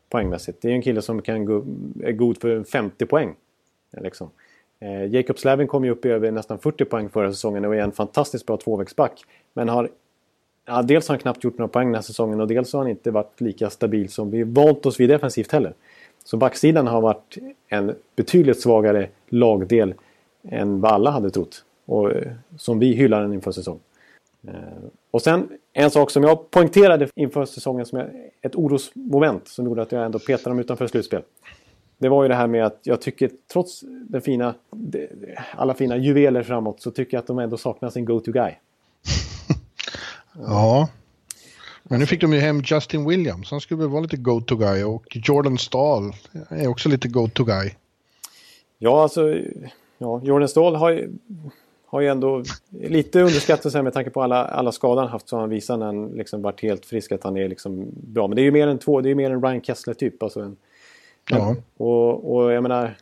[0.10, 0.62] poängmässigt.
[0.62, 1.66] Det är ju en kille som kan gå,
[2.04, 3.36] är god för 50 poäng.
[3.92, 4.30] Eh, liksom.
[4.80, 7.80] Eh, Jacob Slavin kom ju upp i över nästan 40 poäng förra säsongen och är
[7.82, 9.24] en fantastiskt bra tvåvägsback.
[9.54, 9.90] Men har
[10.66, 12.90] ja, dels har han knappt gjort några poäng den här säsongen och dels har han
[12.90, 15.74] inte varit lika stabil som vi vant oss vid defensivt heller.
[16.24, 19.94] Så backsidan har varit en betydligt svagare lagdel
[20.52, 21.64] än vad alla hade trott.
[21.86, 23.80] Och eh, som vi hyllar den inför säsong.
[24.48, 24.54] Eh,
[25.12, 28.04] och sen en sak som jag poängterade inför säsongen som
[28.42, 31.22] ett orosmoment som gjorde att jag ändå petade dem utanför slutspel.
[31.98, 34.56] Det var ju det här med att jag tycker trots den fina,
[35.52, 38.54] alla fina juveler framåt så tycker jag att de ändå saknar sin go-to-guy.
[40.34, 40.90] ja.
[41.84, 45.06] Men nu fick de ju hem Justin Williams, han skulle väl vara lite go-to-guy och
[45.12, 46.14] Jordan Stahl
[46.50, 47.72] är också lite go-to-guy.
[48.78, 49.36] Ja, alltså
[50.00, 51.12] ja, Jordan Stahl har ju,
[51.86, 55.40] har ju ändå lite underskattat sig med tanke på alla, alla skador han haft som
[55.40, 58.28] han visar när han liksom varit helt frisk att han är liksom bra.
[58.28, 60.24] Men det är ju mer än två, det är mer en Ryan Kessler typ.
[60.24, 60.58] Alltså en,
[61.30, 61.56] ja.
[61.78, 62.96] Och, och jag menar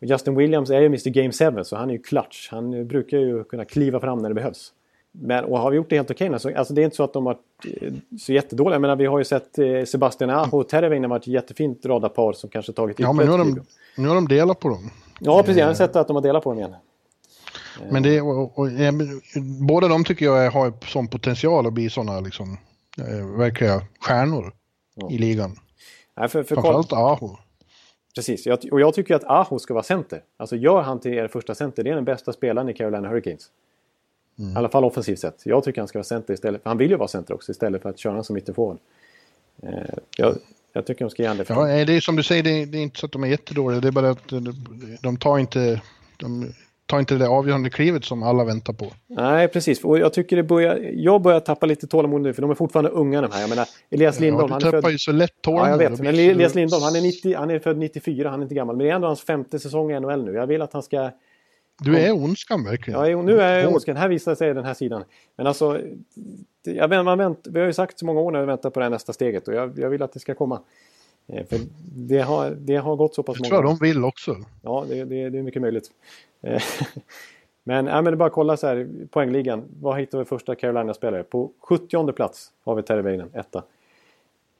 [0.00, 2.48] Justin Williams är ju Mr Game 7 så han är ju clutch.
[2.50, 4.72] Han brukar ju kunna kliva fram när det behövs.
[5.12, 7.12] Men, och har vi gjort det helt okej alltså, alltså det är inte så att
[7.12, 8.74] de har varit eh, så jättedåliga.
[8.74, 11.86] Jag menar, vi har ju sett eh, Sebastian Aho och Tervein har varit ett jättefint
[11.86, 13.60] radarpar som kanske tagit Ja, men nu har, de,
[13.96, 14.90] nu har de delat på dem.
[15.20, 15.56] Ja, precis.
[15.56, 16.74] Jag har sett att de har delat på dem igen.
[17.90, 18.68] Men det, och, och,
[19.68, 22.58] båda de tycker jag har sån potential att bli sådana liksom,
[22.98, 24.52] eh, verkliga stjärnor
[24.94, 25.10] ja.
[25.10, 25.56] i ligan.
[26.16, 27.36] Nej, för, för Framförallt Aho.
[28.14, 30.22] Precis, jag, och jag tycker att Aho ska vara center.
[30.36, 33.50] Alltså gör han till er första center, det är den bästa spelaren i Carolina Hurricanes.
[34.38, 34.52] Mm.
[34.52, 35.42] I alla fall offensivt sett.
[35.44, 36.62] Jag tycker han ska vara center istället.
[36.62, 38.78] För han vill ju vara center också istället för att köra som ytterforward.
[39.62, 40.36] Eh, jag,
[40.72, 41.54] jag tycker de ska ge honom det.
[41.54, 43.28] Ja, det är som du säger, det är, det är, inte så att de är
[43.28, 43.80] jättedåliga.
[43.80, 44.32] Det är bara att
[45.02, 45.80] de tar inte,
[46.16, 46.52] de
[46.86, 48.92] tar inte det avgörande klivet som alla väntar på.
[49.06, 49.84] Nej, precis.
[49.84, 52.90] Och jag tycker det börjar, jag börjar tappa lite tålamod nu för de är fortfarande
[52.90, 53.40] unga de här.
[53.40, 54.52] Jag menar, Elias Lindholm.
[54.52, 54.92] Ja, du tappar född...
[54.92, 55.66] ju så lätt tålamod.
[55.66, 56.00] Ja, jag vet.
[56.00, 58.76] Men Elias Lindholm, han är, 90, han är född 94, han är inte gammal.
[58.76, 60.32] Men det är ändå hans femte säsong i NHL nu.
[60.32, 61.10] Jag vill att han ska...
[61.80, 63.10] Du är ondskan verkligen.
[63.10, 63.96] Ja, nu är jag ondskan.
[63.96, 65.04] Här visar sig den här sidan.
[65.36, 65.80] Men alltså,
[66.62, 68.84] jag, man vänt, vi har ju sagt så många år när vi väntar på det
[68.84, 70.60] här nästa steget och jag, jag vill att det ska komma.
[71.26, 71.58] Eh, för
[71.94, 73.64] det har, det har gått så pass många år.
[73.64, 74.36] Jag tror de vill också.
[74.62, 75.90] Ja, det, det, det är mycket möjligt.
[76.42, 76.62] Eh,
[77.64, 79.64] men, ja, men det är bara att kolla så här, poängligan.
[79.80, 81.22] Vad hittar vi första Carolina-spelare?
[81.22, 83.62] På 70 plats har vi Terry Veinen, etta.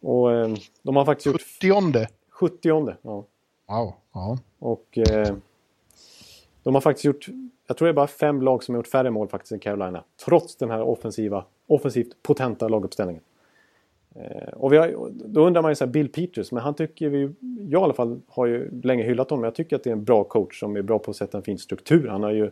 [0.01, 1.43] Och eh, de har faktiskt gjort...
[1.61, 2.07] 70?
[2.31, 3.25] 70 ja.
[3.67, 4.39] Wow, ja.
[4.59, 5.35] Och eh,
[6.63, 7.27] de har faktiskt gjort,
[7.67, 10.05] jag tror det är bara fem lag som har gjort färre mål faktiskt än Carolina.
[10.25, 13.23] Trots den här offensiva, offensivt potenta laguppställningen.
[14.15, 17.09] Eh, och vi har, då undrar man ju så här, Bill Peters, men han tycker
[17.09, 17.31] vi,
[17.69, 19.45] jag i alla fall har ju länge hyllat honom.
[19.45, 21.45] Jag tycker att det är en bra coach som är bra på att sätta en
[21.45, 22.09] fin struktur.
[22.09, 22.51] Han har ju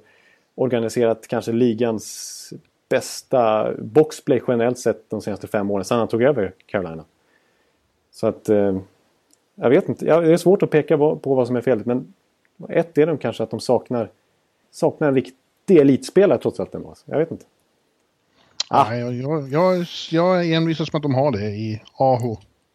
[0.54, 2.52] organiserat kanske ligans
[2.88, 7.04] bästa boxplay generellt sett de senaste fem åren sedan han tog över Carolina.
[8.10, 8.78] Så att eh,
[9.54, 12.14] jag vet inte, det är svårt att peka på vad som är felet men
[12.68, 14.10] ett är de kanske att de saknar,
[14.70, 16.94] saknar en riktig elitspelare trots allt ändå.
[17.04, 17.44] Jag vet inte.
[18.68, 18.90] Ah.
[18.90, 22.32] Nej, jag, jag, jag envisas med att de har det i Aho.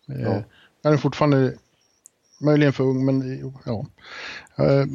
[0.09, 0.43] Eh, ja.
[0.81, 1.53] Jag är fortfarande
[2.41, 3.85] möjligen för ung, men ja.
[4.55, 4.85] Eh,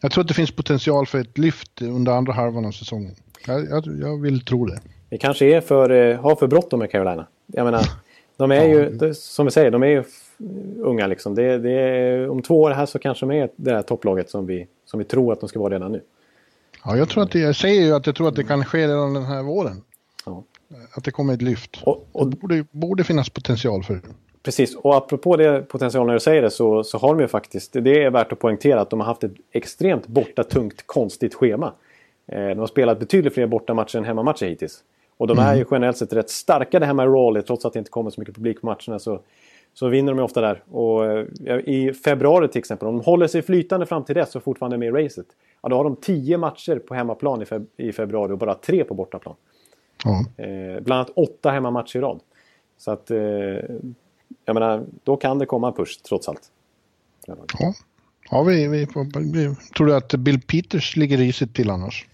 [0.00, 3.14] jag tror att det finns potential för ett lyft under andra halvan av säsongen.
[3.46, 4.80] Jag, jag, jag vill tro det.
[5.08, 7.26] Det kanske är för, eh, har för bråttom med Carolina.
[7.46, 7.82] Jag menar,
[8.36, 10.04] de är ju, som vi säger, de är ju
[10.78, 11.34] unga liksom.
[11.34, 14.46] Det, det är, om två år här så kanske de är det här topplaget som
[14.46, 16.00] vi, som vi tror att de ska vara redan nu.
[16.84, 18.78] Ja, jag tror att det, jag säger ju att jag tror att det kan ske
[18.88, 19.82] redan den här våren.
[20.26, 20.42] Ja.
[20.96, 21.82] Att det kommer ett lyft.
[21.84, 24.00] Och, och det borde, borde finnas potential för det.
[24.42, 27.72] Precis, och apropå det potential när du säger det så, så har de ju faktiskt,
[27.72, 31.72] det är värt att poängtera att de har haft ett extremt borta tungt konstigt schema.
[32.26, 34.82] Eh, de har spelat betydligt fler bortamatcher än hemmamatcher hittills.
[35.16, 35.50] Och de mm.
[35.50, 38.10] är ju generellt sett rätt starka det här med Raleigh trots att det inte kommer
[38.10, 39.20] så mycket publik på matcherna så,
[39.74, 40.62] så vinner de ju ofta där.
[40.70, 44.42] Och eh, i februari till exempel, om de håller sig flytande fram till dess och
[44.42, 45.26] fortfarande är med i racet.
[45.62, 48.84] Ja, då har de tio matcher på hemmaplan i, feb i februari och bara tre
[48.84, 49.34] på bortaplan.
[50.04, 50.44] Ja.
[50.44, 52.20] Eh, bland annat åtta hemmamatcher i rad.
[52.78, 53.18] Så att, eh,
[54.44, 56.42] jag menar, då kan det komma en push trots allt.
[57.26, 57.36] Ja,
[58.30, 58.86] ja vi, vi,
[59.32, 62.06] vi, tror du att Bill Peters ligger risigt till annars?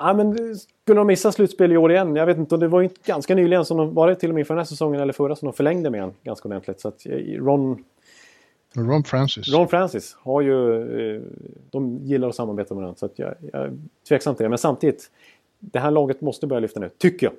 [0.00, 2.16] Ja, men skulle de missa slutspel i år igen?
[2.16, 2.56] Jag vet inte.
[2.56, 4.66] Det var ju ganska nyligen som de var det till och med för den här
[4.66, 6.80] säsongen eller förra som de förlängde med en ganska ordentligt.
[6.80, 7.84] Så att eh, Ron...
[8.76, 9.48] Ron Francis.
[9.48, 11.16] Ron Francis har ju...
[11.16, 11.22] Eh,
[11.70, 12.98] de gillar att samarbeta med varandra.
[12.98, 13.72] Så att jag, jag är
[14.08, 14.48] tveksam till det.
[14.48, 15.10] Men samtidigt
[15.60, 17.34] det här laget måste börja lyfta nu, tycker jag.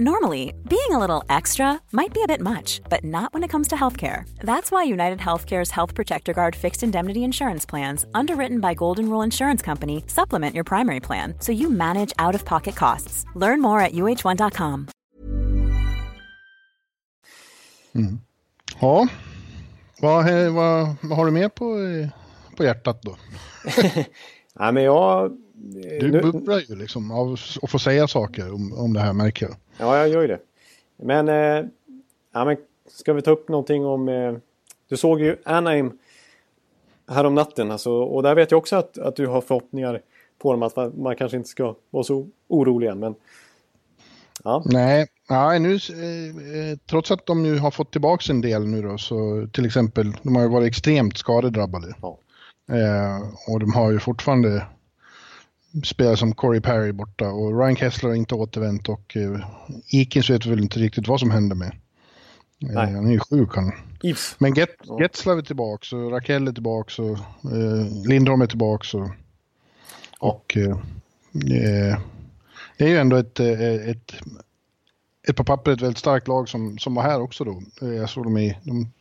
[0.00, 3.68] Normally, being a little extra might be a bit much, but not when it comes
[3.68, 4.24] to healthcare.
[4.42, 9.20] That's why United Healthcare's Health Protector Guard fixed indemnity insurance plans, underwritten by Golden Rule
[9.20, 13.26] Insurance Company, supplement your primary plan so you manage out of pocket costs.
[13.34, 14.88] Learn more at uh1.com.
[17.94, 18.20] Mm.
[18.80, 19.08] Ja,
[20.00, 21.64] vad, vad, vad har du mer på,
[22.56, 23.16] på hjärtat då?
[24.54, 25.32] Nej, men jag
[26.00, 26.20] du nu...
[26.20, 29.56] bubblar ju liksom av att få säga saker om, om det här märker jag.
[29.80, 30.40] Ja, jag gör ju det.
[30.96, 31.68] Men, eh,
[32.32, 32.56] ja, men
[32.88, 34.08] ska vi ta upp någonting om...
[34.08, 34.34] Eh,
[34.88, 35.98] du såg ju Anaheim
[37.08, 37.70] härom natten.
[37.70, 40.00] Alltså, och där vet jag också att, att du har förhoppningar
[40.38, 43.14] på dem att man kanske inte ska vara så orolig Men,
[44.44, 44.62] ja.
[44.66, 48.98] Nej, ja, nu, eh, trots att de nu har fått tillbaka en del nu då,
[48.98, 51.94] så till exempel, de har ju varit extremt skadedrabbade.
[52.02, 52.18] Ja.
[52.70, 54.66] Eh, och de har ju fortfarande
[55.84, 59.40] spelare som Corey Perry borta och Ryan Kessler har inte återvänt och uh,
[59.86, 61.72] Ikins vet väl inte riktigt vad som händer med.
[62.70, 63.72] Uh, han är ju sjuk han.
[64.02, 64.36] Ives.
[64.38, 64.70] Men Get.
[65.00, 67.18] Getzlav är tillbaka och Rakell är tillbaka och
[67.52, 68.98] uh, Lindholm är tillbaka.
[68.98, 69.10] Och,
[70.18, 70.78] och uh,
[71.32, 74.14] det är ju ändå ett, ett,
[75.28, 77.62] ett på pappret väldigt starkt lag som, som var här också då.
[77.80, 78.92] Jag såg dem i, de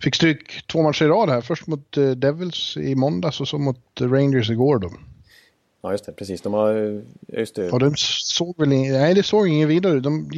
[0.00, 1.40] fick stryk två matcher i rad här.
[1.40, 4.90] Först mot Devils i måndags och så mot Rangers igår då.
[5.82, 6.12] Ja, just det.
[6.12, 6.42] Precis.
[6.42, 7.02] De har...
[7.28, 7.70] Just det.
[7.70, 8.68] Och de såg väl...
[8.68, 10.00] Nej, det såg ingen vidare.
[10.00, 10.30] De,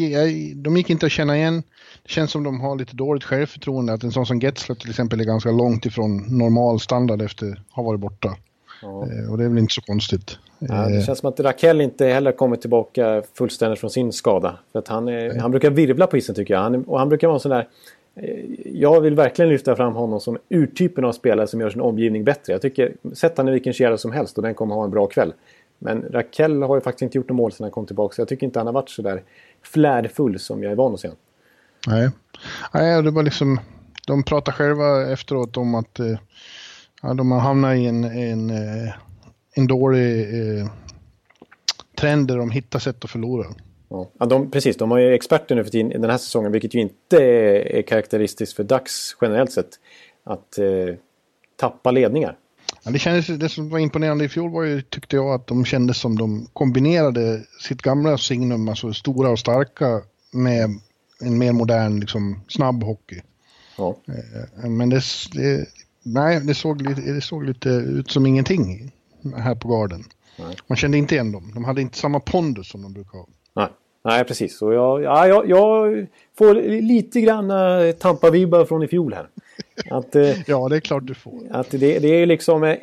[0.56, 1.62] de gick inte att känna igen.
[2.02, 3.92] Det känns som de har lite dåligt självförtroende.
[3.92, 7.76] Att en sån som Getzler till exempel är ganska långt ifrån normal standard efter att
[7.76, 8.36] ha varit borta.
[8.82, 8.88] Ja.
[8.88, 10.38] Eh, och det är väl inte så konstigt.
[10.58, 11.04] Ja, det eh.
[11.04, 14.58] känns som att Rakell inte heller kommit tillbaka fullständigt från sin skada.
[14.72, 16.60] För att han, är, han brukar virvla på isen tycker jag.
[16.60, 17.68] Han, och han brukar vara en sån där
[18.01, 18.01] Eh,
[18.64, 22.52] jag vill verkligen lyfta fram honom som urtypen av spelare som gör sin omgivning bättre.
[22.52, 25.06] Jag tycker, sätt han i vilken kedja som helst och den kommer ha en bra
[25.06, 25.34] kväll.
[25.78, 28.14] Men Rakell har ju faktiskt inte gjort något mål sedan han kom tillbaka.
[28.14, 29.22] Så jag tycker inte han har varit så där
[29.62, 31.10] flärdfull som jag är van att se
[31.86, 32.10] Nej.
[32.74, 33.60] Nej, det var liksom...
[34.06, 36.18] De pratar själva efteråt om att, eh,
[37.02, 38.92] Ja, de har hamnat i en, en, eh,
[39.54, 40.66] en dålig eh,
[41.98, 43.46] trend där de hittar sätt att förlora.
[44.18, 46.80] Ja, de, precis, de har ju experter nu för tiden den här säsongen, vilket ju
[46.80, 49.78] inte är, är karaktäristiskt för Dax generellt sett.
[50.24, 50.94] Att eh,
[51.56, 52.36] tappa ledningar.
[52.82, 55.64] Ja, det, kändes, det som var imponerande i fjol var ju, tyckte jag, att de
[55.64, 60.02] kändes som de kombinerade sitt gamla signum, alltså stora och starka,
[60.32, 60.70] med
[61.20, 63.20] en mer modern, liksom, snabb hockey.
[63.78, 63.96] Ja.
[64.08, 65.02] Eh, men det,
[65.32, 65.66] det,
[66.02, 68.92] nej, det, såg, lite, det såg lite ut som ingenting
[69.36, 70.04] här på garden.
[70.38, 70.56] Nej.
[70.66, 71.52] Man kände inte igen dem.
[71.54, 73.26] De hade inte samma pondus som de brukar ha.
[73.54, 73.68] Nej,
[74.02, 74.62] nej precis.
[74.62, 76.06] Och jag, ja, jag, jag
[76.38, 79.28] får lite grann uh, Tampa-vibbar från i fjol här.
[79.90, 81.40] Att, uh, ja, det är klart du får.
[81.50, 82.78] Att det, det är liksom eh,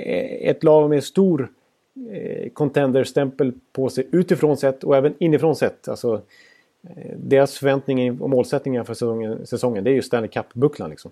[0.49, 1.51] ett lag med stor
[2.12, 5.88] eh, contender-stämpel på sig utifrån sett och även inifrån sett.
[5.88, 6.21] Alltså,
[7.15, 10.89] deras förväntningar och målsättningar för säsongen, säsongen det är ju Stanley Cup-bucklan.
[10.89, 11.12] Liksom.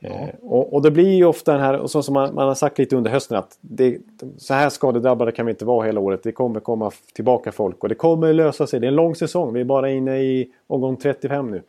[0.00, 0.10] Ja.
[0.10, 2.54] Eh, och, och, det blir ju ofta den här, och så som man, man har
[2.54, 3.98] sagt lite under hösten att det,
[4.36, 6.22] så här skadedrabbade kan vi inte vara hela året.
[6.22, 8.80] Det kommer komma tillbaka folk och det kommer lösa sig.
[8.80, 9.52] Det är en lång säsong.
[9.52, 11.62] Vi är bara inne i omgång 35 nu.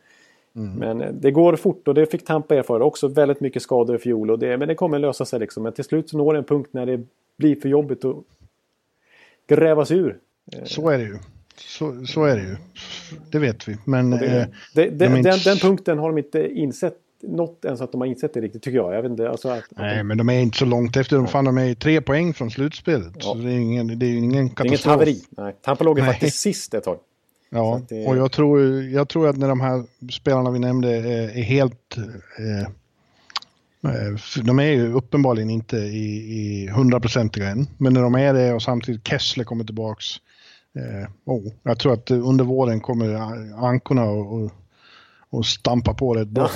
[0.56, 0.74] Mm.
[0.74, 2.84] Men eh, det går fort och det fick Tampa erfara.
[2.84, 4.30] Också väldigt mycket skador i fjol.
[4.30, 5.62] Och det, men det kommer lösa sig liksom.
[5.62, 7.00] Men till slut så når det en punkt när det
[7.36, 8.16] blir för jobbigt att
[9.46, 10.18] gräva sig ur.
[10.64, 11.18] Så är det ju.
[11.56, 12.56] Så, så är det ju.
[13.30, 13.76] Det vet vi.
[13.84, 14.10] Men...
[14.10, 18.00] Det, eh, det, de den, den punkten har de inte insett något ens att de
[18.00, 18.94] har insett det riktigt tycker jag.
[18.94, 21.16] jag vet inte, alltså att, Nej, att men de är inte så långt efter.
[21.16, 23.12] De, fan, de är tre poäng från slutspelet.
[23.14, 23.20] Ja.
[23.20, 24.98] Så det är ingen, det är ingen katastrof.
[24.98, 25.44] Det är inget haveri.
[25.44, 26.98] Nej, Tampa låg faktiskt sist ett tag.
[27.50, 28.06] Ja, det...
[28.06, 31.96] och jag tror, jag tror att när de här spelarna vi nämnde är, är helt...
[32.38, 32.68] Eh, eh
[34.44, 37.66] de är ju uppenbarligen inte i hundraprocentiga än.
[37.78, 40.06] Men när de är det och samtidigt Kessler kommer tillbaks.
[40.74, 43.14] Eh, oh, jag tror att under våren kommer
[43.64, 44.50] ankorna och, och
[45.30, 46.50] och stampa på rätt bra.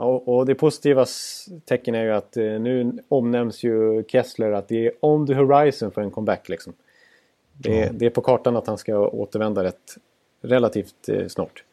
[0.00, 1.06] Ja, och det positiva
[1.64, 5.90] tecken är ju att eh, nu omnämns ju Kessler att det är on the horizon
[5.90, 6.48] för en comeback.
[6.48, 6.72] Liksom.
[7.52, 9.96] Det, är, det är på kartan att han ska återvända rätt
[10.42, 11.64] relativt eh, snart.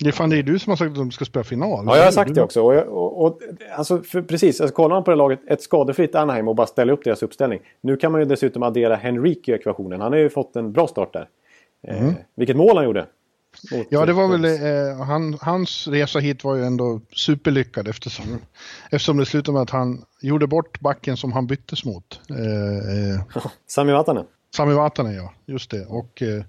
[0.00, 1.84] Det är fan det är du som har sagt att de ska spela final.
[1.86, 2.62] Ja, jag har sagt det också.
[2.62, 3.40] Och, och, och
[3.76, 6.92] alltså, för, precis, alltså, kollar man på det laget, ett skadefritt Anaheim och bara ställa
[6.92, 7.60] upp deras uppställning.
[7.80, 10.00] Nu kan man ju dessutom addera Henrik i ekvationen.
[10.00, 11.28] Han har ju fått en bra start där.
[11.88, 12.08] Mm.
[12.08, 13.06] Eh, vilket mål han gjorde!
[13.88, 18.40] Ja, det var väl, eh, han, hans resa hit var ju ändå superlyckad eftersom, mm.
[18.84, 22.20] eftersom det slutade med att han gjorde bort backen som han byttes mot.
[22.30, 24.24] Eh, eh, Sami Vatanen.
[24.54, 25.86] Sami Vatanen, ja, just det.
[25.86, 26.44] Och, eh,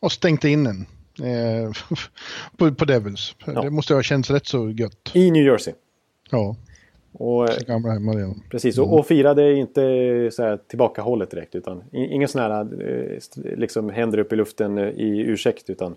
[0.00, 0.86] och stängde in en
[1.26, 1.72] eh,
[2.56, 3.34] på, på Devils.
[3.44, 3.62] Ja.
[3.62, 5.10] Det måste ha känts rätt så gött.
[5.14, 5.74] I New Jersey.
[6.30, 6.56] Ja.
[7.12, 9.80] Och, gamla hemma Precis, och, och firade inte
[10.32, 11.54] så här tillbakahållet direkt.
[11.54, 13.18] Utan ingen sån här eh,
[13.56, 15.70] liksom händer upp i luften i ursäkt.
[15.70, 15.96] Utan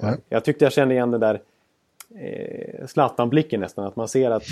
[0.00, 0.16] Ja.
[0.28, 1.40] Jag tyckte jag kände igen den där
[2.18, 3.86] eh, Zlatan-blicken nästan.
[3.86, 4.44] Att man ser att...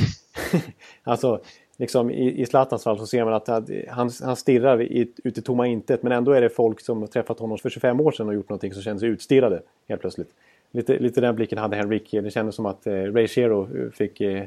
[1.03, 1.41] alltså,
[1.77, 3.49] liksom i, i Zlatans fall så ser man att
[3.89, 6.03] han, han stirrar i, ut i tomma intet.
[6.03, 8.49] Men ändå är det folk som har träffat honom för 25 år sedan och gjort
[8.49, 10.31] någonting som känner sig utstirrade helt plötsligt.
[10.71, 12.11] Lite, lite den blicken hade Henrik.
[12.11, 14.45] Det kändes som att eh, Ray Shero fick eh,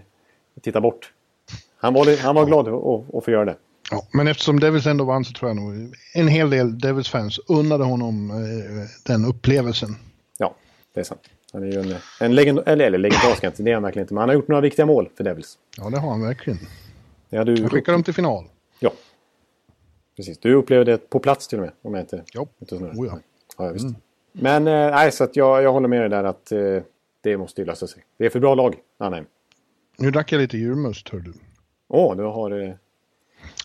[0.62, 1.14] titta bort.
[1.78, 3.56] Han var, han var glad att, att få göra det.
[3.92, 7.84] Ja, men eftersom Devils ändå vann så tror jag nog en hel del Devils-fans unnade
[7.84, 9.90] honom eh, den upplevelsen
[10.98, 11.22] det är sant.
[11.54, 14.14] Han är ju en, en legend, eller, eller legendarisk inte, det är han verkligen inte.
[14.14, 15.58] Men han har gjort några viktiga mål för Devils.
[15.78, 16.60] Ja, det har han verkligen.
[17.30, 17.62] Ja, du...
[17.62, 18.46] Han skickar dem till final.
[18.80, 18.92] Ja.
[20.16, 21.72] Precis, du upplevde det på plats till och med.
[21.82, 22.24] Om jag inte...
[22.34, 23.20] Ja, inte oh, ja.
[23.58, 23.86] ja visst.
[23.86, 23.96] Mm.
[24.32, 26.60] Men eh, nej, så att jag, jag håller med dig där att eh,
[27.22, 28.04] det måste ju lösa sig.
[28.18, 29.26] Det är för bra lag, Anheim.
[29.98, 31.34] Nu drack jag lite julmust, hör du.
[31.88, 32.62] Åh, oh, du har...
[32.62, 32.74] Eh...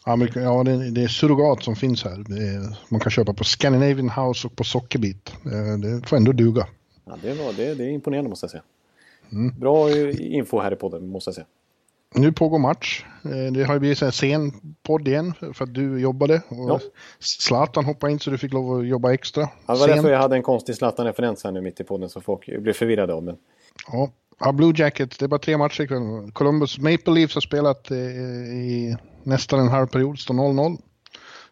[0.07, 2.13] Ja, men, ja det, det, är surrogat som finns här.
[2.13, 5.33] Är, man kan köpa på Scandinavian House och på Sockerbit.
[5.45, 6.67] Eh, det får ändå duga.
[7.05, 8.63] Ja, det, var, det, det är imponerande måste jag säga.
[9.33, 9.59] Mm.
[9.59, 11.47] Bra info här i podden måste jag säga.
[12.15, 13.05] Nu pågår match.
[13.25, 16.43] Eh, det har ju blivit en sen podd igen för att du jobbade.
[16.49, 16.81] Och ja.
[17.19, 19.49] Zlatan hoppade in så du fick lov att jobba extra.
[19.67, 22.23] Ja, det var därför jag hade en konstig Zlatan-referens här nu mitt i podden som
[22.23, 23.23] folk blev förvirrade av.
[23.23, 23.37] Men...
[23.93, 24.11] Ja.
[24.41, 26.33] ja, Blue Jackets, det är bara tre matcher ikväll.
[26.33, 30.79] Columbus Maple Leafs har spelat eh, i nästan en halv period, står 0-0.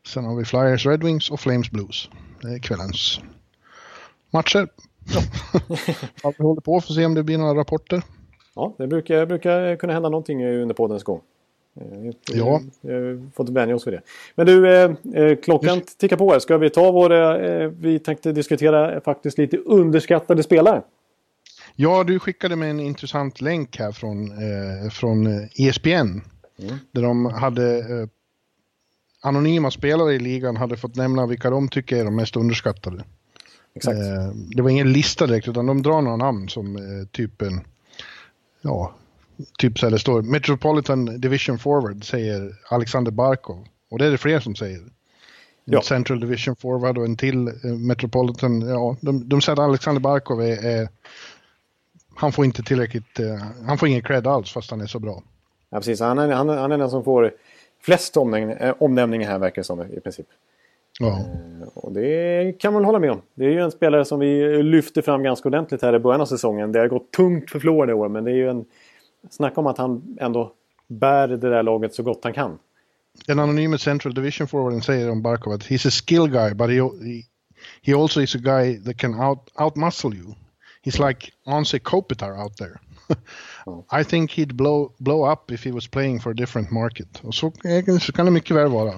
[0.06, 2.10] Sen har vi Flyers Red Wings och Flames Blues.
[2.42, 3.20] Det är kvällens
[4.30, 4.68] matcher.
[6.22, 6.32] Ja.
[6.38, 8.02] vi håller på för att se om det blir några rapporter.
[8.54, 11.20] Ja, det brukar, brukar kunna hända någonting under poddens gång.
[11.80, 12.60] Eh, ja.
[12.80, 14.02] Jag fått vänja oss vid det.
[14.34, 16.38] Men du, eh, eh klockan tickar på här.
[16.38, 17.38] Ska vi ta våra...
[17.68, 20.82] Vi tänkte diskutera faktiskt lite underskattade spelare.
[21.76, 24.30] Ja, du skickade mig en intressant länk här från,
[24.90, 25.88] från ESPN.
[25.88, 26.00] E
[26.58, 26.78] mm.
[26.92, 27.84] Där de hade
[29.22, 33.04] anonyma spelare i ligan hade fått nämna vilka de tycker är de mest underskattade.
[33.74, 33.98] Exakt.
[33.98, 37.60] Eh, det var ingen lista direkt utan de drar några namn som eh, typ en,
[38.60, 38.94] ja,
[39.58, 43.66] typ så här det står Metropolitan Division Forward säger Alexander Barkov.
[43.90, 44.80] Och det är det fler som säger.
[45.64, 45.82] Ja.
[45.82, 48.60] Central Division Forward och en till eh, Metropolitan.
[48.60, 50.88] Ja, de, de säger att Alexander Barkov är, är
[52.14, 55.22] han får inte tillräckligt, eh, han får ingen cred alls fast han är så bra.
[55.70, 56.00] Ja, precis.
[56.00, 57.32] Han är, han, han är den som får
[57.80, 60.26] flest eh, omnämningar här verkar det som i princip.
[61.00, 61.24] Ja,
[61.62, 63.22] Eh, Och det kan man hålla med om.
[63.34, 66.26] Det är ju en spelare som vi lyfte fram ganska ordentligt här i början av
[66.26, 66.72] säsongen.
[66.72, 68.64] Det har gått tungt för Florida i år men det är ju en...
[69.30, 70.52] Snacka om att han ändå
[70.88, 72.58] bär det där laget så gott han kan.
[73.26, 76.80] den anonyma Central Division Forwarden säger om Barkov att he's a skill guy but he,
[77.82, 80.34] he, also is a guy that can out, outmuscle you.
[80.84, 82.80] He's like Anse Kopitar out there.
[84.00, 87.20] I think he'd blow, blow up if he was playing for a different market.
[87.22, 87.52] Och så,
[88.00, 88.92] så kan det mycket väl vara.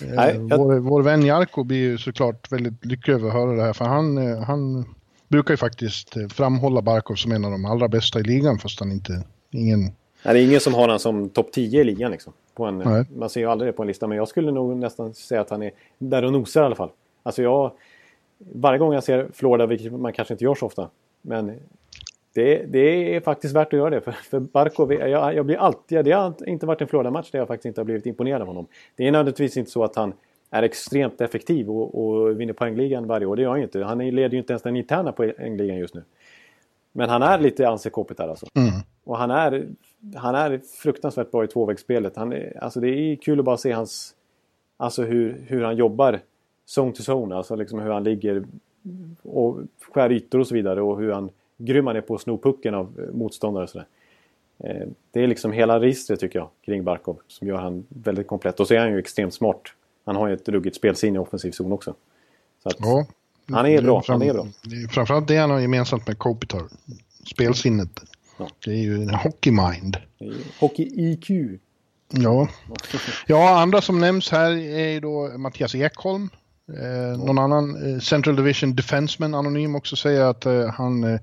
[0.00, 3.52] Eh, Nej, jag- vår, vår vän Jarko blir ju såklart väldigt lycklig över att höra
[3.52, 4.84] det här för han, eh, han
[5.28, 8.80] brukar ju faktiskt eh, framhålla Barkov som en av de allra bästa i ligan fast
[8.80, 9.80] han inte, ingen,
[10.24, 12.10] Nej, det är ingen som har han som topp 10 i ligan.
[12.10, 13.04] Liksom, på en, Nej.
[13.16, 15.50] man ser ju aldrig det på en lista men jag skulle nog nästan säga att
[15.50, 16.90] han är där och nosar i alla fall.
[17.22, 17.72] Alltså jag...
[18.38, 20.88] Varje gång jag ser Florida, vilket man kanske inte gör så ofta.
[21.22, 21.52] Men
[22.34, 24.00] det, det är faktiskt värt att göra det.
[24.00, 26.04] För, för Barkov, jag, jag blir alltid...
[26.04, 28.66] Det har inte varit en Florida-match där jag faktiskt inte har blivit imponerad av honom.
[28.96, 30.12] Det är nödvändigtvis inte så att han
[30.50, 33.36] är extremt effektiv och, och vinner poängligan varje år.
[33.36, 33.84] Det gör han ju inte.
[33.84, 36.02] Han leder ju inte ens den interna poängligan just nu.
[36.92, 38.46] Men han är lite Anse Kopitar alltså.
[39.04, 39.66] Och han är,
[40.16, 42.16] han är fruktansvärt bra i tvåvägsspelet.
[42.16, 44.14] Han är, alltså det är kul att bara se hans...
[44.76, 46.20] Alltså hur, hur han jobbar
[46.76, 47.34] zone to zone.
[47.36, 48.44] Alltså liksom hur han ligger
[49.22, 49.58] och
[49.90, 50.82] skär ytor och så vidare.
[50.82, 51.30] Och hur han
[51.64, 53.86] grym han är på att sno pucken av eh, motståndare och sådär.
[54.64, 58.60] Eh, Det är liksom hela registret tycker jag kring Barkov som gör han väldigt komplett.
[58.60, 59.62] Och så är han ju extremt smart.
[60.04, 61.94] Han har ju ett ruggigt spelsinne i offensiv zon också.
[62.62, 63.06] Så att, ja.
[63.52, 64.46] Han är bra, Fram- han är bra.
[64.90, 66.62] Framförallt det han har gemensamt med Kopitar.
[67.34, 68.00] Spelsinnet.
[68.38, 68.48] Ja.
[68.64, 69.96] Det är ju en hockey mind.
[70.18, 71.58] det är ju Hockey-IQ.
[72.14, 72.48] Ja.
[73.26, 76.28] ja, andra som nämns här är ju då Mattias Ekholm.
[76.68, 81.04] Eh, någon annan eh, Central Division Defenseman anonym också säger att eh, han...
[81.04, 81.20] Eh,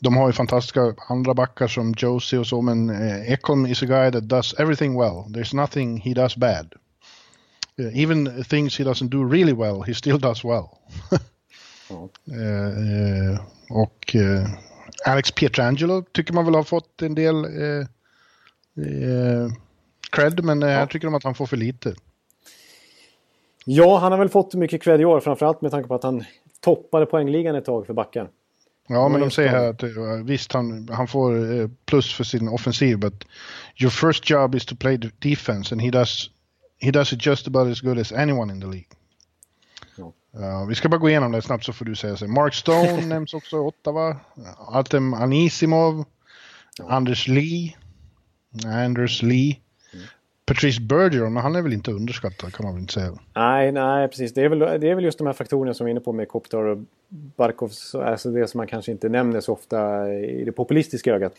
[0.00, 3.86] de har ju fantastiska andra backar som Josie och så, men eh, Ekholm is a
[3.86, 5.24] guy that does everything well.
[5.28, 6.74] There's nothing he does bad.
[7.78, 10.68] Eh, even things he doesn't do really well, he still does well.
[11.88, 12.08] Ja.
[12.32, 14.16] Eh, eh, och
[15.06, 17.46] Alex Pietrangelo tycker man väl har fått en del
[20.10, 21.94] cred, men jag tycker de att han får för lite.
[23.64, 25.20] Ja, han har väl fått mycket cred i år.
[25.20, 26.24] Framförallt med tanke på att han
[26.60, 28.30] toppade poängligan ett tag för backar.
[28.88, 29.88] Ja, men de just säger här att eh,
[30.24, 33.24] visst, han, han får eh, plus för sin offensiv, but
[33.76, 36.30] your first job is to play defense and he does,
[36.80, 38.88] he does it just about as good as anyone in the league.
[39.96, 40.12] Ja.
[40.32, 42.26] Ja, vi ska bara gå igenom det snabbt så får du säga så.
[42.28, 44.16] Mark Stone nämns också i Ottawa.
[44.58, 46.04] Artem Anisimov.
[46.88, 47.76] Anders Lee.
[48.64, 49.56] Anders Lee.
[50.46, 53.12] Patrice Bergeron, men han är väl inte underskattad kan man väl inte säga.
[53.34, 54.34] Nej, nej, precis.
[54.34, 56.12] Det är, väl, det är väl just de här faktorerna som vi är inne på
[56.12, 56.78] med Kopitar och
[57.36, 57.68] Barkov.
[57.68, 61.32] så- Alltså det som man kanske inte nämner så ofta i det populistiska ögat.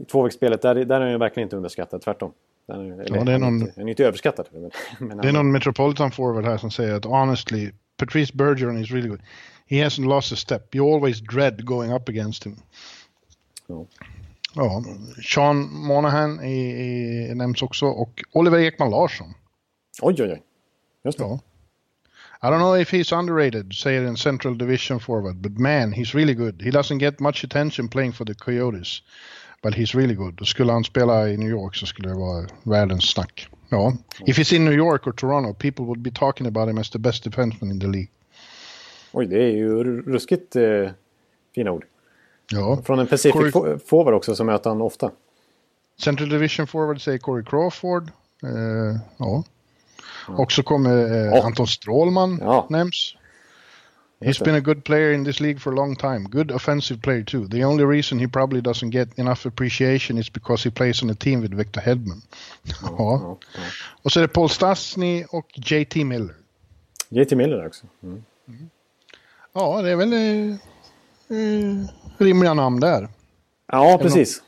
[0.00, 2.00] I tvåvägsspelet, där, där är han ju verkligen inte underskattad.
[2.02, 2.32] Tvärtom.
[2.68, 4.46] Där är, eller, Ja, det är han, är någon- inte, han är inte överskattad.
[4.52, 4.70] Men,
[5.08, 9.08] men Det är någon Metropolitan forward här som säger att honestly, Patrice Bergeron is really
[9.08, 9.20] good.
[9.66, 10.74] He hasn't lost a step.
[10.74, 12.56] You always dread going up against him.
[13.66, 13.86] Ja.
[14.54, 14.82] Ja,
[15.22, 19.34] Sean Monahan är, är, nämns också och Oliver Ekman Larsson.
[20.02, 20.42] Oj, oj, oj.
[21.04, 21.24] Just det.
[21.24, 21.40] Ja.
[22.44, 26.34] I don't know if he's underrated, säger en Central Division forward, but man, he's really
[26.34, 26.62] good.
[26.62, 29.02] He doesn't get much attention playing for the Coyotes,
[29.62, 30.46] but he's really good.
[30.46, 33.48] Skulle han spela i New York så skulle det vara världens snack.
[33.68, 33.92] Ja,
[34.26, 36.98] if he's in New York or Toronto, people would be talking about him as the
[36.98, 38.10] best defenseman in the league.
[39.12, 40.90] Oj, det är ju ruskigt eh,
[41.54, 41.84] fina ord.
[42.50, 45.10] Ja, Från en Pacific Corey- forward också som möter han ofta.
[46.04, 48.10] Central Division forward säger Corey Crawford.
[48.42, 49.44] Eh, ja.
[50.28, 51.44] Och så kommer eh.
[51.46, 52.66] Anton Strålman Ja.
[52.70, 53.14] nämns.
[54.20, 56.18] He's been a good player in this league for a long time.
[56.30, 57.48] Good offensive player too.
[57.48, 61.14] The only reason he probably doesn't get enough appreciation is because he plays on a
[61.14, 62.22] team with Victor Hedman.
[62.62, 62.88] Ja.
[62.98, 63.38] Ja, ja.
[64.02, 66.34] Och så är det Paul Stastny och JT Miller.
[67.08, 67.86] JT Miller också.
[68.02, 68.22] Mm.
[69.52, 70.12] Ja, det är väl
[71.32, 71.86] eh, eh,
[72.18, 73.08] rimliga namn där.
[73.66, 74.42] Ja, precis.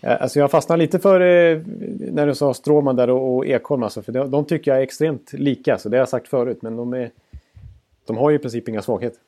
[0.00, 1.62] Alltså jag fastnar lite för eh,
[1.98, 3.82] när du sa Stråman där och, och Ekholm.
[3.82, 5.78] Alltså, för de, de tycker jag är extremt lika.
[5.78, 6.62] Så det har jag sagt förut.
[6.62, 7.10] Men de, är,
[8.06, 9.20] de har ju i princip inga svagheter.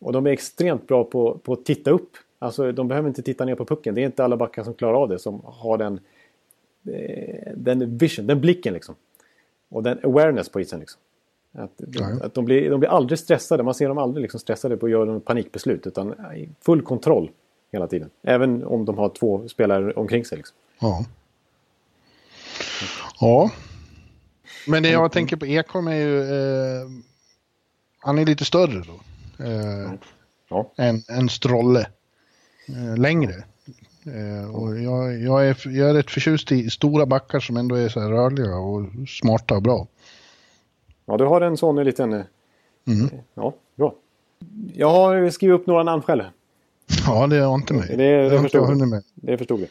[0.00, 2.10] Och de är extremt bra på, på att titta upp.
[2.38, 3.94] Alltså de behöver inte titta ner på pucken.
[3.94, 5.18] Det är inte alla backar som klarar av det.
[5.18, 6.00] Som har den,
[6.92, 8.94] eh, den vision, den blicken liksom.
[9.68, 11.00] Och den awareness på isen liksom.
[11.58, 12.06] Att, Ja.
[12.22, 13.62] att de, blir, de blir aldrig stressade.
[13.62, 15.86] Man ser dem aldrig liksom stressade på att göra panikbeslut.
[15.86, 16.14] Utan
[16.60, 17.30] full kontroll
[17.72, 18.10] hela tiden.
[18.22, 20.38] Även om de har två spelare omkring sig.
[20.38, 20.56] Liksom.
[20.80, 21.04] Ja.
[23.20, 23.50] Ja.
[24.68, 26.20] Men det jag tänker på Ekholm är ju...
[26.22, 26.88] Eh,
[27.98, 29.00] han är lite större då.
[29.44, 29.92] Eh,
[30.48, 30.72] Ja.
[30.76, 31.86] än, än Strolle.
[32.68, 33.34] Eh, längre.
[34.06, 37.88] Eh, och jag, jag, är, jag är rätt förtjust i stora backar som ändå är
[37.88, 39.86] så här rörliga och smarta och bra.
[41.06, 42.12] Ja, du har en sån liten...
[42.12, 42.20] eh,
[42.88, 43.08] Mm.
[43.34, 43.94] Ja, bra.
[44.74, 46.22] Jag har skrivit upp några namn själv.
[47.06, 47.96] Ja, det har inte mig.
[47.96, 49.02] Det- det förstår jag med.
[49.14, 49.68] Det förstod jag.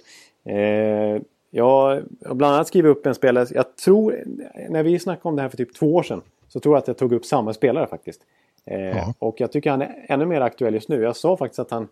[0.56, 1.22] Eh,
[1.52, 3.48] jag har bland annat skrivit upp en spelare.
[3.52, 4.24] Jag tror,
[4.70, 6.88] när vi snackade om det här för typ två år sedan, så tror jag att
[6.88, 8.22] jag tog upp samma spelare faktiskt.
[8.66, 9.14] Eh, Ja.
[9.20, 11.02] Och jag tycker han är ännu mer aktuell just nu.
[11.02, 11.88] Jag sa faktiskt att han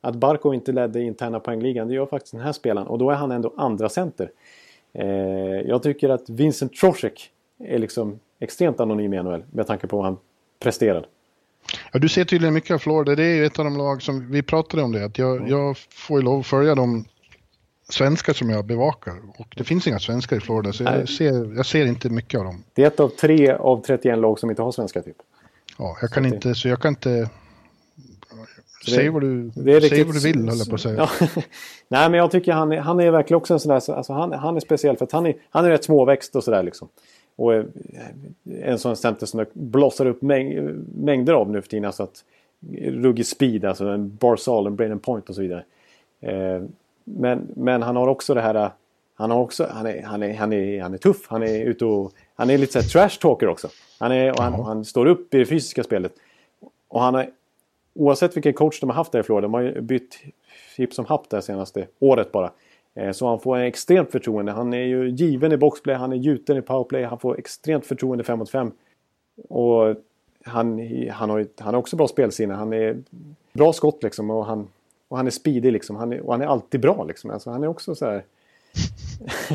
[0.00, 1.88] att Barco inte ledde interna poängligan.
[1.88, 2.86] Det gör faktiskt den här spelaren.
[2.88, 4.30] Och då är han ändå andra center.
[4.92, 5.06] Eh,
[5.66, 10.04] jag tycker att Vincent Trocek är liksom extremt anonym i NHL med tanke på vad
[10.06, 10.16] han
[10.60, 11.06] presterar.
[11.92, 13.14] Ja, du ser tydligen mycket av Florida.
[13.14, 15.76] Det är ju ett av de lag som, vi pratade om det, att jag, jag
[15.78, 17.04] får ju lov att följa de
[17.88, 19.12] svenskar som jag bevakar.
[19.38, 22.44] Och det finns inga svenskar i Florida, så jag ser, jag ser inte mycket av
[22.44, 22.64] dem.
[22.74, 25.16] Det är ett av tre av 31 lag som inte har svenska typ.
[25.78, 27.30] Ja, jag kan Så det- inte, så jag kan inte...
[28.94, 31.08] Säg vad du, Det riktigt- vad du vill, höll jag på att säga.
[31.20, 31.26] Ja.
[31.88, 34.12] Nej, men jag tycker han är, han är verkligen också en sån där, så- alltså
[34.12, 36.88] han, han är speciell för att han är, han är rätt småväxt och sådär liksom.
[37.36, 37.64] Och eh,
[38.62, 40.54] en sån center som det blossar upp mäng,
[40.94, 41.84] mängder av nu för tiden.
[41.84, 42.24] Alltså att
[42.82, 45.64] ruggig speed, alltså en Barzal, en Braden Point och så vidare.
[46.20, 46.62] Eh,
[47.04, 48.70] men, men han har också det här,
[49.14, 51.84] han har också, han är, han är, han är, han är tuff, han är ute
[51.84, 53.68] och, han är lite så trash talker också.
[53.98, 56.12] Han, är, och han, han står upp i det fysiska spelet.
[56.88, 57.30] Och han har,
[57.94, 60.18] oavsett vilken coach de har haft där i Florida, de har ju bytt
[60.76, 62.50] hipp som happ det senaste året bara.
[62.94, 64.52] Eh, så han får en extremt förtroende.
[64.52, 68.24] Han är ju given i boxplay, han är gjuten i powerplay, han får extremt förtroende
[68.24, 68.72] 5 mot 5.
[69.48, 69.96] Och
[70.44, 70.80] han,
[71.10, 72.98] han, har, ju- han har också bra spelsinne, han är
[73.52, 74.68] bra skott liksom och han,
[75.08, 75.96] och han är speedig liksom.
[75.96, 77.30] Han är, och han är alltid bra liksom.
[77.30, 78.24] Alltså, han är också så här...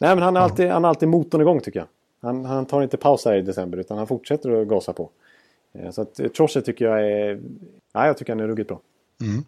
[0.00, 1.86] Nej men han är, alltid, han är alltid motorn igång tycker jag.
[2.20, 5.08] Han, han tar inte paus här i december utan han fortsätter att gasa på.
[5.72, 7.40] Eh, så att eh, Trosche tycker jag är...
[7.92, 8.80] Ja, jag tycker han är ruggigt bra.
[9.20, 9.44] Mm.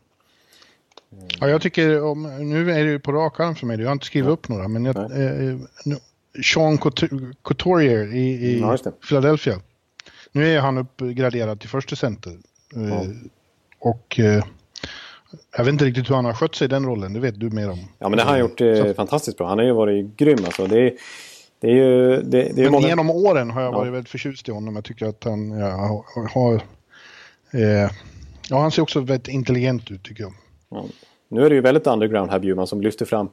[1.41, 3.93] Ja, jag tycker, om, nu är det ju på rak arm för mig, jag har
[3.93, 5.97] inte skrivit upp några, men jag, eh, nu,
[6.55, 8.77] Sean Coutu- Couturier i, i Ja.
[9.09, 9.61] Philadelphia.
[10.33, 12.31] Nu är han uppgraderad till första center.
[12.77, 13.05] Eh, Ja.
[13.79, 14.45] Och eh,
[15.57, 17.51] jag vet inte riktigt hur han har skött sig i den rollen, det vet du
[17.51, 17.79] mer om.
[17.99, 19.49] Ja men det har han gjort eh, fantastiskt bra.
[19.49, 20.67] Han har ju varit grym alltså.
[20.67, 20.93] Det är,
[21.61, 22.23] det är ju...
[22.23, 22.89] Det, det är Men många...
[22.89, 23.79] genom åren har jag Ja.
[23.79, 24.75] varit väldigt förtjust i honom.
[24.75, 26.29] Jag tycker att han ja, har...
[26.29, 26.55] har
[27.51, 27.91] eh,
[28.49, 30.33] ja, han ser också väldigt intelligent ut tycker jag.
[30.69, 30.85] Ja.
[31.29, 33.29] Nu är det ju väldigt underground här Bjurman som lyfter fram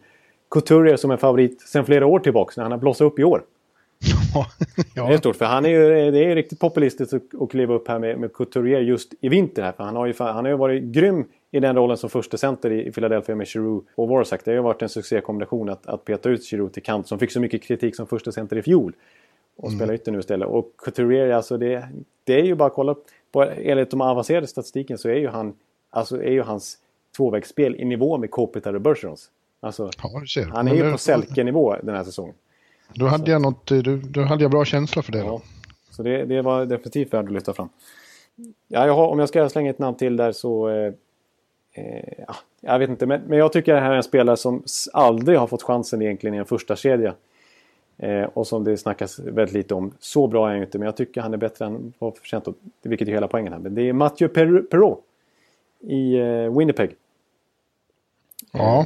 [0.50, 3.44] Couturier som en favorit sedan flera år tillbaka när han har blossat upp i år.
[4.96, 7.88] Det är ja, stort för han är ju, det är riktigt populistiskt att, kliva upp
[7.88, 9.72] här med, med Couturier just i vinter här.
[9.72, 12.72] För han har ju, han har ju varit grym i den rollen som första center
[12.72, 14.42] i, Philadelphia med Giroux och Vorsak.
[14.46, 17.32] Det har ju varit en succékombination att, att peta ut Giroux till kant som fick
[17.32, 18.94] så mycket kritik som första center i fjol.
[19.58, 20.48] Och spela ytter nu istället.
[20.48, 21.88] Och Couturier, alltså det,
[22.24, 22.96] det är ju bara att kolla
[23.32, 25.54] på, enligt de avancerade statistiken så är ju han,
[25.90, 26.78] alltså är ju hans
[27.18, 29.30] tvåvägsspel i nivå med Kopitar och Bergerons.
[29.60, 30.10] Alltså, ja,
[30.54, 32.36] han är Men ju det- på Selke-nivå den här säsongen.
[32.94, 35.18] Då hade jag något, eh, då, då hade jag bra känsla för det.
[35.20, 35.42] Ja,
[35.90, 37.70] så det, det var definitivt värt att lyfta fram.
[38.68, 40.70] Ja, jag har, om jag ska slänga ett namn till där så...
[40.70, 40.94] Eh,
[41.74, 44.64] eh, ja, jag vet inte, men, men jag tycker det här är en spelare som
[44.94, 47.14] aldrig har fått chansen egentligen i en första kedja.
[47.98, 49.92] Eh, och som det snackas väldigt lite om.
[50.00, 52.48] Så bra är han ju inte, men jag tycker han är bättre än vad förtjänt.
[52.84, 53.60] Vilket är hela poängen här.
[53.60, 55.00] Men det är Mathieu Per- Perrault
[55.82, 56.92] i eh, Winnipeg.
[58.52, 58.86] Ja,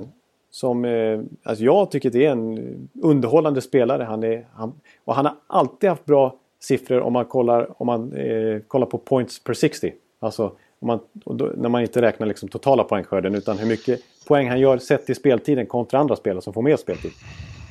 [0.51, 4.03] Som, eh, alltså jag tycker det är en underhållande spelare.
[4.03, 4.73] Han är, han,
[5.05, 8.97] och han har alltid haft bra siffror om man kollar, om man, eh, kollar på
[8.97, 9.93] points per 60.
[10.19, 14.49] Alltså om man, då, när man inte räknar liksom totala poängskörden utan hur mycket poäng
[14.49, 17.11] han gör sett till speltiden kontra andra spelare som får mer speltid.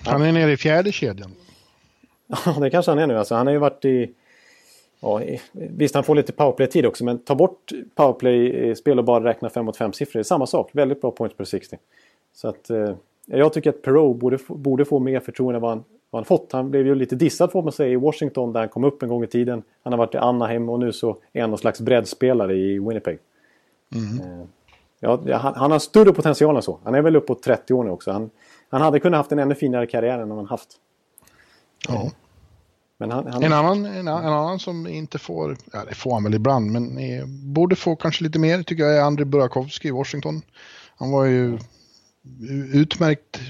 [0.06, 1.30] han är nere i fjärde kedjan.
[2.26, 3.18] Ja, det kanske han är nu.
[3.18, 4.10] Alltså, han har ju varit i...
[5.04, 5.20] Ja,
[5.52, 9.78] visst, han får lite powerplay-tid också, men ta bort powerplay-spel och bara räkna 5 mot
[9.78, 10.12] 5-siffror.
[10.12, 10.70] Det är samma sak.
[10.72, 11.78] Väldigt bra points per 60.
[12.32, 12.94] Så att, eh,
[13.26, 16.52] jag tycker att Perot borde, borde få mer förtroende än vad han, vad han fått.
[16.52, 19.08] Han blev ju lite dissad får man säga i Washington där han kom upp en
[19.08, 19.62] gång i tiden.
[19.82, 23.18] Han har varit i Anaheim och nu så är han någon slags breddspelare i Winnipeg.
[23.94, 24.44] Eh,
[25.00, 26.78] ja, ja, han, han har större potential än så.
[26.84, 28.10] Han är väl uppåt 30 år nu också.
[28.10, 28.30] Han,
[28.68, 30.68] han hade kunnat haft en ännu finare karriär än han haft.
[31.88, 32.10] Ja.
[32.98, 36.24] Men han, han, En, annan, en, en annan som inte får, ja det får han
[36.24, 39.92] väl ibland, men eh, borde få kanske lite mer tycker jag är Andrei Burakovsky i
[39.92, 40.42] Washington.
[40.96, 41.58] Han var ju
[42.72, 43.40] utmärkt,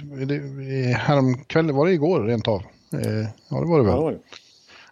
[0.96, 2.62] häromkvällen, var det igår rent av?
[2.92, 4.12] Eh, Ja det var det väl.
[4.14, 4.18] det.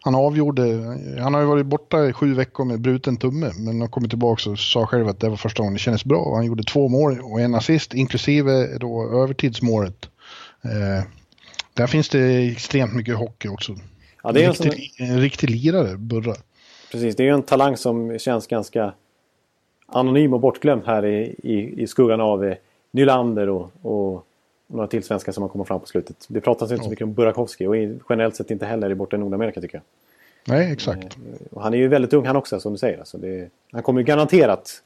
[0.00, 0.62] han avgjorde,
[1.20, 4.50] han har ju varit borta i sju veckor med bruten tumme men har kommit tillbaka
[4.50, 6.34] och sa själv att det var första gången det kändes bra.
[6.34, 10.08] Han gjorde två mål och en assist inklusive då övertidsmålet.
[10.64, 11.04] Eh,
[11.74, 13.76] där finns det extremt mycket hockey också.
[14.22, 16.34] Ja, det är en, riktig, en riktig lirare, Burra.
[16.92, 18.92] Precis, det är ju en talang som känns ganska
[19.86, 22.56] anonym och bortglömd här i, i, i skuggan av eh,
[22.90, 24.26] Nylander och, och
[24.66, 26.26] några till svenskar som har kommit fram på slutet.
[26.28, 26.84] Det pratas inte ja.
[26.84, 27.76] så mycket om Burakovsky och
[28.08, 29.82] generellt sett inte heller i borta Nordamerika tycker jag.
[30.56, 31.04] Nej, exakt.
[31.04, 32.98] Eh, han är ju väldigt ung han också som du säger.
[32.98, 34.82] Alltså det, han kommer garanterat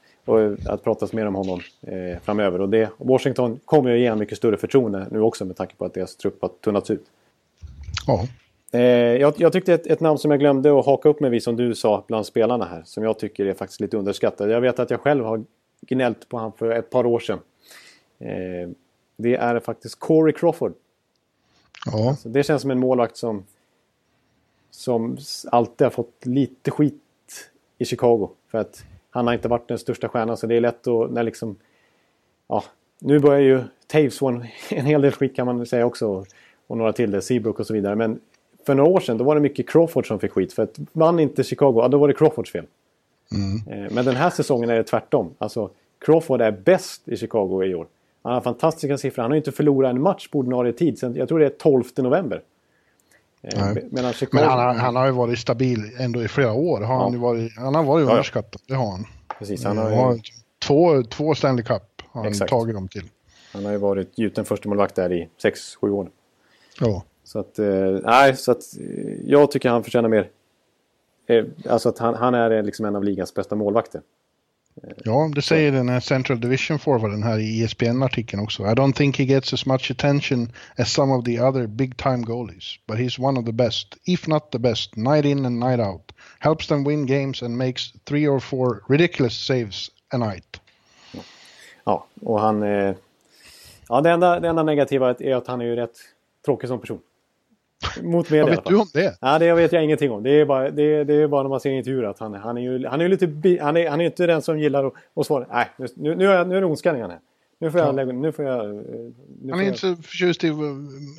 [0.66, 2.60] att pratas mer om honom eh, framöver.
[2.60, 5.94] Och det, Washington kommer ju ge mycket större förtroende nu också med tanke på att
[5.94, 7.04] deras trupp har tunnats ut.
[8.06, 8.26] Ja.
[8.72, 11.42] Eh, jag, jag, tyckte ett, ett, namn som jag glömde att haka upp med vid
[11.42, 12.82] som du sa bland spelarna här.
[12.84, 14.50] Som jag tycker är faktiskt lite underskattad.
[14.50, 15.44] Jag vet att jag själv har
[15.80, 17.38] gnällt på honom för ett par år sedan.
[18.18, 18.68] Eh,
[19.16, 20.74] det är faktiskt Corey Crawford.
[21.86, 22.10] Ja.
[22.10, 23.44] Alltså, det känns som en målvakt som,
[24.70, 25.16] som
[25.50, 27.02] alltid har fått lite skit
[27.78, 28.30] i Chicago.
[28.50, 31.22] För att han har inte varit den största stjärnan så det är lätt att när
[31.22, 31.56] liksom...
[32.48, 32.64] Ja,
[32.98, 36.24] nu börjar ju Taves få en, en hel del skit kan man säga också.
[36.66, 37.94] Och några till det, Seabrook och så vidare.
[37.94, 38.20] Men
[38.66, 40.52] för några år sedan då var det mycket Crawford som fick skit.
[40.52, 42.66] För att vann inte Chicago, ja, då var det Crawfords fel.
[43.32, 43.84] Mm.
[43.84, 45.34] Eh, men den här säsongen är det tvärtom.
[45.38, 47.86] Alltså Crawford är bäst i Chicago i år.
[48.22, 49.22] Han har fantastiska siffror.
[49.22, 51.84] Han har inte förlorat en match på ordinarie tid sen, jag tror det är 12
[51.96, 52.42] november.
[53.42, 53.50] Eh,
[54.12, 54.28] Chicago...
[54.32, 56.80] Men han har, han har ju varit stabil ändå i flera år.
[56.80, 57.02] Har ja.
[57.02, 59.04] han, varit, han har varit underskattad, det har han.
[59.38, 60.20] Precis, han har, har
[60.58, 62.50] två, två Stanley Cup har han Exakt.
[62.50, 63.04] tagit dem till.
[63.52, 66.10] Han har ju varit gjuten första målvakt där i 6-7 år.
[66.80, 67.02] Ja.
[67.26, 70.28] Så att, eh, nej, så att eh, jag tycker han förtjänar mer.
[71.26, 74.00] Eh, alltså att han, han är liksom en av ligans bästa målvakter.
[75.04, 78.62] Ja, det säger den här Central Division forwarden här i ESPN-artikeln också.
[78.62, 82.16] I don't think he gets as much attention as some of the other big time
[82.16, 85.80] goalies, but he's one of the best, if not the best, night in and night
[85.80, 86.12] out.
[86.38, 90.60] Helps them win games and makes three or four ridiculous saves a night.
[91.84, 92.62] Ja, och han...
[93.88, 95.96] Ja, det enda, det enda negativa är att han är ju rätt
[96.44, 97.00] tråkig som person.
[98.02, 99.18] Mot media Vad vet du om det?
[99.20, 100.22] Ja, det vet jag ingenting om.
[100.22, 102.62] Det är bara, det, det är bara när man ser intervjuer att han, han är
[102.62, 103.26] ju han är lite...
[103.62, 105.46] Han är, han är inte den som gillar att, att svara.
[105.50, 107.20] Nej, nu, nu, är, nu är det ondskallingarna här.
[107.58, 107.98] Nu får jag...
[107.98, 108.12] Ja.
[108.12, 108.74] Nu får jag
[109.42, 110.52] nu han är inte så förtjust i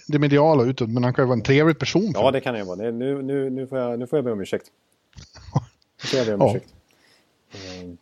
[0.07, 2.11] det mediala utåt, men han kan ju vara en trevlig person.
[2.13, 2.91] Ja, det kan han ju vara.
[2.91, 4.65] Nu, nu, nu, får jag, nu får jag be om ursäkt.
[6.03, 6.55] Nu får jag be om ja.
[6.55, 6.73] ursäkt.
[7.81, 7.97] Ehm,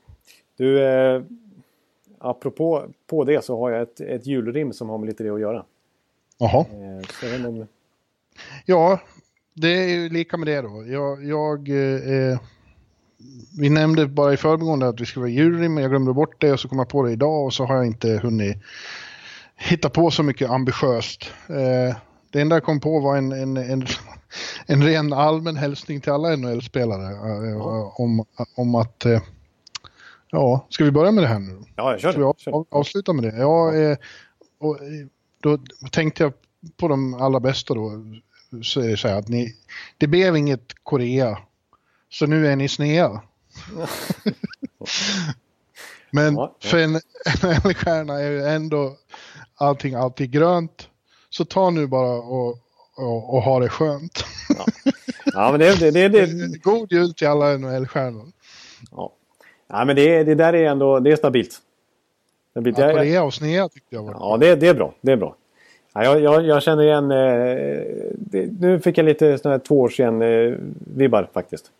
[0.58, 1.22] du, eh,
[2.20, 5.39] apropå på det så har jag ett, ett julrim som har med lite det att
[5.39, 5.66] göra.
[6.38, 6.60] Jaha.
[6.60, 7.68] Eh, så jag om...
[8.65, 8.99] Ja,
[9.53, 10.86] det är ju lika med det då.
[10.88, 12.39] Jag, jag eh,
[13.59, 16.51] vi nämnde bara i förbigående att vi skulle vara jury, men jag glömde bort det
[16.51, 18.57] och så kom jag på det idag och så har jag inte hunnit
[19.55, 21.31] hitta på så mycket ambitiöst.
[21.49, 21.95] Eh,
[22.31, 23.86] det enda jag kom på var en, en, en,
[24.67, 27.93] en ren allmän hälsning till alla NHL-spelare eh, ja.
[27.97, 28.25] om,
[28.55, 29.21] om att eh,
[30.31, 31.63] Ja, ska vi börja med det här nu?
[31.75, 33.38] Ja, jag kör Ska vi av, avsluta med det?
[33.38, 33.97] Ja, eh,
[34.59, 34.79] och,
[35.41, 35.57] då
[35.91, 36.33] tänkte jag
[36.77, 37.91] på de allra bästa då,
[38.64, 39.56] så är det så här att ni,
[39.97, 41.38] det blev inget Korea,
[42.10, 43.22] så nu är ni snea.
[46.12, 46.91] Men för en
[47.43, 48.95] NHL-stjärna är ju ändå
[49.56, 50.89] allting alltid grönt.
[51.30, 52.58] Så ta nu bara och,
[52.95, 54.26] och, och ha det skönt.
[54.49, 54.66] Ja,
[55.26, 56.58] ja men det, det, det, det...
[56.64, 58.32] God jul till alla NHL-stjärnor.
[58.91, 59.14] Ja.
[59.68, 61.60] ja, men det, det där är ändå det är stabilt.
[62.51, 62.78] stabilt.
[62.78, 64.95] Ja, Korea och snea tyckte jag var Ja, det, det är bra.
[65.01, 65.36] Det är bra.
[65.96, 67.12] Ja, jag, jag, jag känner igen...
[67.12, 70.54] Eh, det, nu fick jag lite sådana här två år sedan eh,
[70.96, 71.72] vibbar faktiskt.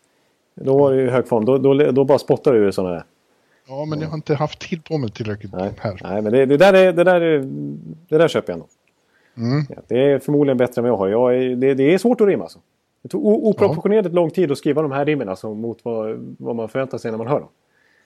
[0.54, 1.44] Då var det ju hög form.
[1.44, 3.04] Då, då, då bara spottar du ur sådana där.
[3.68, 5.70] Ja, men jag har inte haft tid på mig tillräckligt Nej.
[5.78, 6.00] här.
[6.02, 7.38] Nej, men det, det, där är, det, där är,
[8.08, 8.68] det där köper jag ändå.
[9.36, 9.66] Mm.
[9.68, 11.08] Ja, det är förmodligen bättre än vad jag har.
[11.08, 12.58] Jag är, det, det är svårt att rimma alltså.
[13.02, 14.14] Det tog oproportionerligt ja.
[14.14, 17.18] lång tid att skriva de här rimmen alltså, mot vad, vad man förväntar sig när
[17.18, 17.48] man hör dem.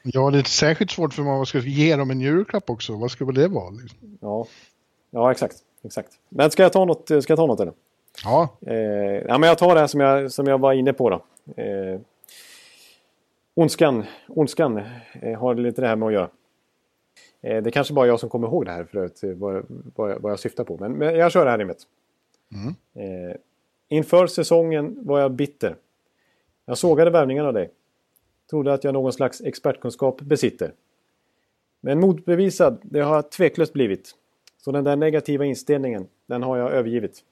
[0.02, 2.96] Ja, det är särskilt svårt för man ska ge dem en julklapp också.
[2.96, 3.70] Vad ska det vara?
[3.70, 4.18] Liksom?
[4.20, 4.46] Ja.
[5.10, 6.12] ja, exakt exakt.
[6.28, 7.72] Men ska jag ta något, ska jag ta något eller?
[8.24, 8.48] Ja.
[8.66, 8.74] Eh,
[9.28, 11.22] ja men jag tar det här som jag, som jag var inne på då.
[11.62, 12.00] Eh,
[13.54, 16.30] ondskan, ondskan eh, har lite det här med att göra.
[17.40, 19.64] Eh, det är kanske bara jag som kommer ihåg det här förut, eh, vad,
[19.94, 20.76] vad, vad jag syftar på.
[20.80, 21.78] Men, men jag kör det här rimmet.
[22.54, 22.74] Mm.
[22.94, 23.36] Eh,
[23.88, 25.76] inför säsongen var jag bitter.
[26.66, 27.70] Jag sågade värvningen av dig.
[28.50, 30.72] Trodde att jag någon slags expertkunskap besitter.
[31.80, 34.14] Men motbevisad, det har jag tveklöst blivit.
[34.64, 37.24] Så den där negativa inställningen, den har jag övergivit.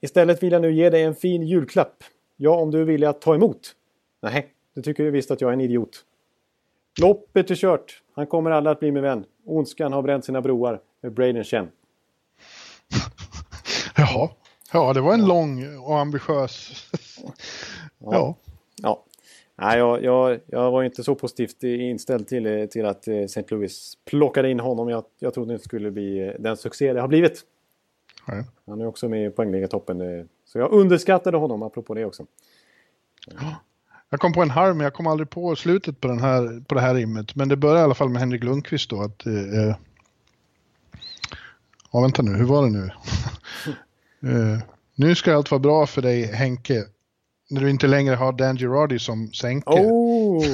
[0.00, 2.04] Istället vill jag nu ge dig en fin julklapp.
[2.36, 3.74] Ja, om du vill att ta emot.
[4.22, 6.04] Nej, du tycker du visst att jag är en idiot.
[7.00, 8.02] Loppet är kört.
[8.14, 9.24] Han kommer aldrig att bli min vän.
[9.44, 11.68] Ondskan har bränt sina broar med Braden Chen.
[13.96, 14.30] Jaha.
[14.72, 16.86] Ja, det var en lång och ambitiös
[17.98, 18.36] Ja.
[18.76, 19.04] ja.
[19.60, 23.44] Nej, jag, jag, jag var inte så positivt inställd till, till att eh, St.
[23.48, 24.88] Louis plockade in honom.
[24.88, 27.42] Jag, jag trodde det skulle bli eh, den succé det har blivit.
[28.28, 28.44] Nej.
[28.66, 30.00] Han är också med i poängliga-toppen.
[30.00, 32.26] eh, Så jag underskattade honom apropå det också.
[34.10, 36.74] Jag kom på en harm, men jag kom aldrig på slutet på, den här, på
[36.74, 37.34] det här rimmet.
[37.34, 39.02] Men det börjar i alla fall med Henrik Lundqvist då.
[39.02, 39.76] Att, eh,
[41.92, 42.90] ja, vänta nu, hur var det nu?
[44.32, 44.58] eh,
[44.94, 46.84] nu ska allt vara bra för dig, Henke.
[47.50, 49.70] När du inte längre har Dan Girardi som sänke.
[49.70, 50.44] Oh!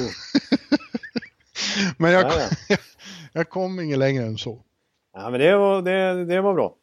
[1.97, 2.31] men jag, Ja,
[2.69, 2.77] ja.
[3.33, 4.59] jag kom ingen längre än så.
[5.13, 6.75] Ja, men det var, det, det var bra.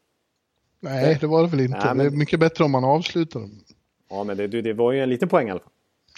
[0.80, 1.76] Nej, det var det väl inte.
[1.78, 3.60] Nej, men- Det är mycket bättre om man avslutar dem.
[4.10, 5.70] Ja, men det, det var ju en liten poäng i alla fall.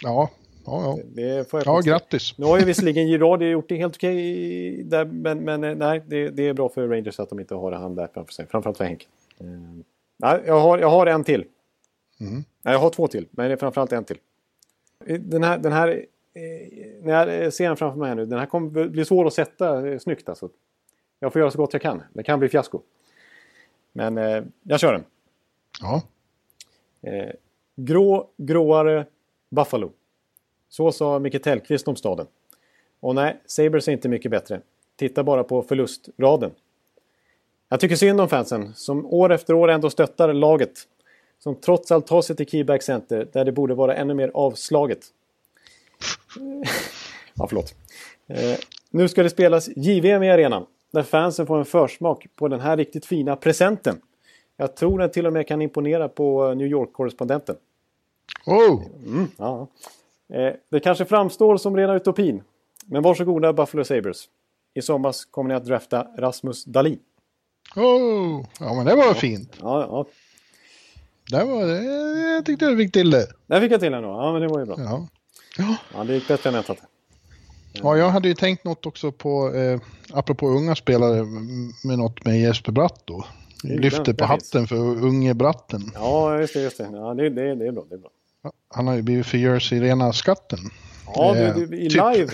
[0.03, 0.30] Ja,
[0.66, 0.99] ja, ja.
[1.14, 2.38] Det får jag Ja, grattis.
[2.38, 6.30] Nu har ju visserligen Girardi gjort det helt okej där, men, men eh, nej, det,
[6.30, 8.47] det är bra för Rangers att de inte har han där framför sig.
[8.47, 9.09] Framförallt för Henk.
[9.40, 9.47] Eh,
[10.18, 11.45] nej, jag, har, jag har en till.
[12.20, 12.45] Mm.
[12.64, 14.18] Nej, jag har två till, men det är framförallt en till.
[15.20, 16.06] Den här, den här
[17.02, 19.88] när jag ser den framför mig här nu, den här kommer bli svår att sätta
[19.88, 20.48] eh, snyggt alltså.
[21.20, 22.02] Jag får göra så gott jag kan.
[22.12, 22.80] Det kan bli fiasko.
[23.92, 25.04] Men eh, jag kör den.
[25.80, 26.02] Ja,
[27.06, 27.30] Eh,
[27.76, 29.06] grå, gråare
[29.48, 29.90] Buffalo.
[30.68, 32.26] Så sa Micke Tellqvist om staden.
[33.00, 34.60] Och nej, Sabres är inte mycket bättre.
[34.96, 36.50] Titta bara på förlustraden.
[37.68, 40.88] Jag tycker synd om fansen som år efter år ändå stöttar laget.
[41.45, 45.01] Som trots allt tar sig till Keyback Center där det borde vara ännu mer avslaget.
[47.34, 47.74] ja, förlåt.
[48.26, 48.59] Eh,
[48.90, 50.66] nu ska det spelas JVM i arenan.
[50.92, 54.01] Där fansen får en försmak på den här riktigt fina presenten.
[54.57, 57.57] Jag tror den till och med kan imponera på New York-korrespondenten.
[58.47, 58.82] oh,
[59.36, 59.68] Ja.
[60.32, 62.42] Eh, det kanske framstår som rena utopin.
[62.86, 64.28] Men varsågoda Buffalo Sabres.
[64.74, 66.99] I somras kommer ni att drafta Rasmus Dahlin.
[67.76, 68.45] oh.
[68.61, 69.57] Ja, men det var fint.
[69.61, 70.07] Ja, ja.
[71.31, 71.83] Det var, det,
[72.35, 73.27] jag tyckte du fick till det.
[73.47, 74.09] Där fick jag till en då.
[74.09, 74.75] Ja, men det var ju bra.
[74.79, 75.09] Ja.
[75.59, 75.77] Ja.
[75.95, 76.79] Ja, det gick bättre än väntat.
[77.72, 79.81] ja, jag hade ju tänkt något också på, eh,
[80.12, 81.25] apropå unga spelare,
[81.85, 83.25] med något med Jesper Bratt då.
[83.62, 85.91] Lyfter på hatten för unge Bratten.
[85.95, 86.61] Ja, just det.
[86.62, 86.89] Just det.
[86.93, 87.85] Ja, det, det, det är bra.
[87.89, 88.11] Det är bra.
[88.75, 90.59] Han har ju blivit för Jersey rena skatten.
[91.14, 92.03] Ja, Eh, du, du, i typ.
[92.14, 92.33] live.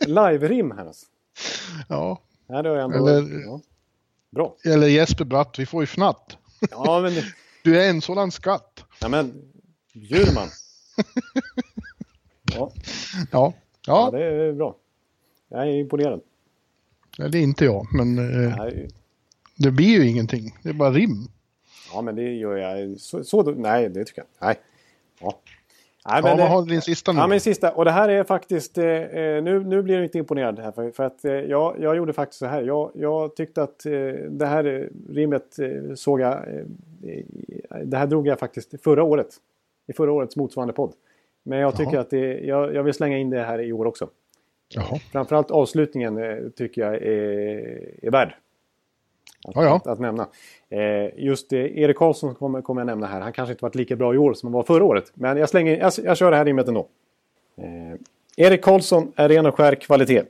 [0.06, 1.06] Live-rim här alltså.
[1.88, 3.06] Ja, Ja, det har jag ändå...
[3.08, 3.60] Eller- Ja.
[4.30, 4.54] Bra.
[4.64, 6.36] eller Jesper Bratt, vi får ju fnatt.
[6.70, 7.12] Ja, men...
[7.64, 8.84] Du är en sådan skatt.
[9.00, 9.42] Ja, men...
[9.92, 10.48] Djurman.
[12.54, 12.72] Ja, Ja,
[13.30, 13.54] ja,
[13.86, 14.76] ja, det är bra.
[15.48, 16.20] Jag är imponerad.
[17.16, 18.88] det är inte jag, men eh, Nej,
[19.56, 20.58] det blir ju ingenting.
[20.62, 21.28] Det är bara rim.
[21.92, 23.00] Ja, men det gör jag.
[23.00, 24.56] Så, så, nej, det tycker jag Nej.
[25.20, 25.40] Ja.
[26.08, 27.18] Nej, Ja, men, vad har du din sista nu?
[27.18, 27.72] Ja, men sista.
[27.72, 28.78] Och det här är faktiskt...
[28.78, 30.72] Eh, eh, nu, nu blir jag inte imponerad här.
[30.72, 32.62] För, för att eh, jag, jag gjorde faktiskt så här.
[32.62, 33.92] Jag, jag tyckte att eh,
[34.30, 36.44] det här eh, rimmet eh, såg jag...
[37.84, 39.28] Det här drog jag faktiskt förra året.
[39.86, 40.92] I förra årets motsvarande podd.
[41.42, 42.00] Men jag tycker Jaha.
[42.00, 44.08] att det, jag, jag vill slänga in det här i år också.
[44.68, 44.98] Jaha.
[45.12, 48.34] Framförallt avslutningen tycker jag är, är värd.
[49.44, 49.76] Att, Ja, ja.
[49.76, 50.28] att, att nämna.
[50.70, 53.20] Eh, just eh, Erik Karlsson kommer, kommer jag nämna här.
[53.20, 55.12] Han kanske inte varit lika bra i år som han var förra året.
[55.14, 56.88] Men jag, slänger, jag, jag kör det här rimmet ändå.
[57.56, 58.00] Eh,
[58.36, 60.22] Erik Karlsson är ren och skär kvalitet.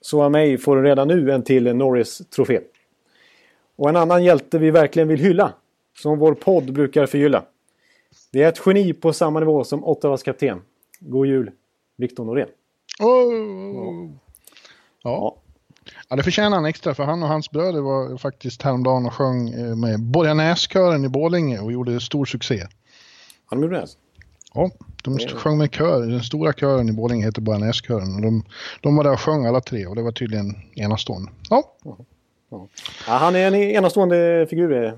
[0.00, 2.60] Så av mig får du redan nu en till Norris-trofé.
[3.76, 5.52] Och en annan hjälte vi verkligen vill hylla.
[5.98, 7.44] Som vår podd brukar förgylla.
[8.32, 10.62] Det är ett geni på samma nivå som Ottawas kapten.
[11.00, 11.50] God jul,
[11.96, 12.48] Victor Norén.
[13.00, 14.10] Oh.
[15.02, 15.10] Ja.
[15.10, 15.36] Ja.
[16.08, 19.48] Ja, det förtjänar han extra för han och hans bröder var faktiskt häromdagen och sjöng
[19.48, 22.66] eh, med Borganäskören i Borlänge och gjorde stor succé.
[23.46, 23.86] Har de gjort det?
[24.54, 24.70] Ja,
[25.04, 26.06] de sjöng med kör.
[26.06, 28.14] Den stora kören i Borlänge heter Borganäskören.
[28.14, 28.44] Och de,
[28.80, 31.30] de var där och sjöng alla tre och det var tydligen enastående.
[31.50, 31.72] Ja,
[32.50, 32.68] Ja,
[33.06, 34.92] han är en enastående figur, eh,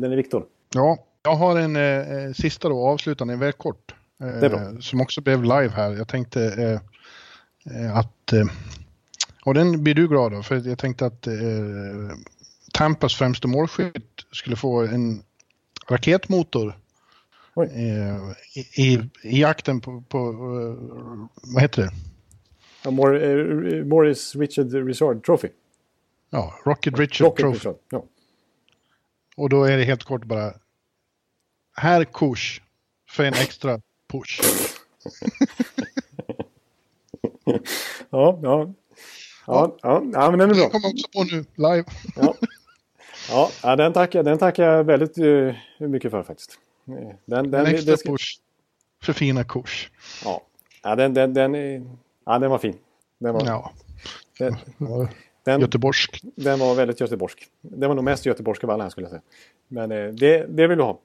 [0.00, 0.44] den är Viktor.
[0.74, 0.98] ja.
[1.22, 3.94] jag har en eh, sista då, avslutande, väldigt kort.
[4.42, 4.78] Eh.
[4.80, 5.96] Som också blev live här.
[5.96, 8.32] Jag tänkte eh, eh, att...
[9.44, 11.34] Och den blir du glad av, för jag tänkte att eh,
[12.72, 15.22] Tampas främste målskytt skulle få en
[15.88, 16.78] raketmotor
[17.56, 18.16] eh,
[18.54, 21.92] i, i, jakten på, på eh, vad heter det?
[22.84, 25.48] Ja, eh, Morris Richard Richard Trophy.
[26.30, 27.58] Ja, Rocket Richard Rocket Trophy.
[27.58, 27.76] Richard.
[27.90, 28.04] Ja.
[29.36, 30.54] Och då är det helt kort bara
[31.76, 32.62] här kurs
[33.10, 33.80] för en extra
[34.12, 34.40] push.
[38.10, 38.74] Ja, ja.
[39.48, 40.68] Ja, ja, ja, men den är bra.
[40.68, 41.84] kommer också på nu, live.
[43.30, 46.58] Ja, ja, den, tackar, den tackar jag väldigt uh, mycket för faktiskt.
[46.88, 46.94] Eh,
[47.24, 48.38] Den, En den, extra det ska- push
[49.02, 49.90] för fina kurs.
[50.24, 50.42] Ja,
[50.82, 51.82] ja den, den, den, är-
[52.26, 52.76] ja, den var fin.
[53.18, 53.72] Den var, Ja,
[54.38, 54.56] den,
[55.44, 56.20] den, göteborgsk.
[56.36, 57.46] den var väldigt göteborgsk.
[57.60, 59.22] Den var nog mest göteborgsk av alla här skulle jag säga.
[59.68, 60.98] Men eh, det, det vill du ha.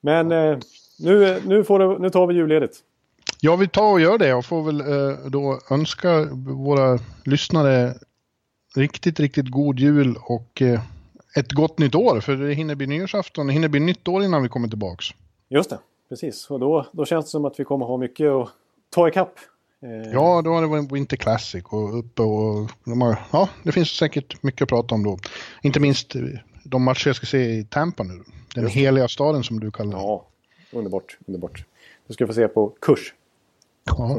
[0.00, 0.58] Men eh,
[0.98, 2.76] nu, nu, får det, nu tar vi julledigt.
[3.44, 4.28] Ja, vi tar och gör det.
[4.28, 7.94] Jag får väl eh, då önska våra lyssnare
[8.74, 10.80] riktigt, riktigt god jul och eh,
[11.36, 12.20] ett gott nytt år.
[12.20, 15.06] För det hinner bli nyårsafton, det hinner bli nytt år innan vi kommer tillbaks.
[15.48, 15.78] Just det,
[16.08, 16.50] precis.
[16.50, 18.48] Och då, då känns det som att vi kommer ha mycket att
[18.90, 19.34] ta ikapp.
[19.82, 20.12] Eh...
[20.12, 23.88] Ja, då har det varit Winter Classic och uppe och de har, ja, det finns
[23.88, 25.18] säkert mycket att prata om då.
[25.62, 26.16] Inte minst
[26.64, 28.22] de matcher jag ska se i Tampa nu.
[28.54, 30.00] Den heliga staden som du kallar den.
[30.00, 30.26] Ja,
[30.72, 31.64] underbart, underbart.
[32.06, 33.14] Du ska få se på kurs.
[33.84, 34.18] Ja.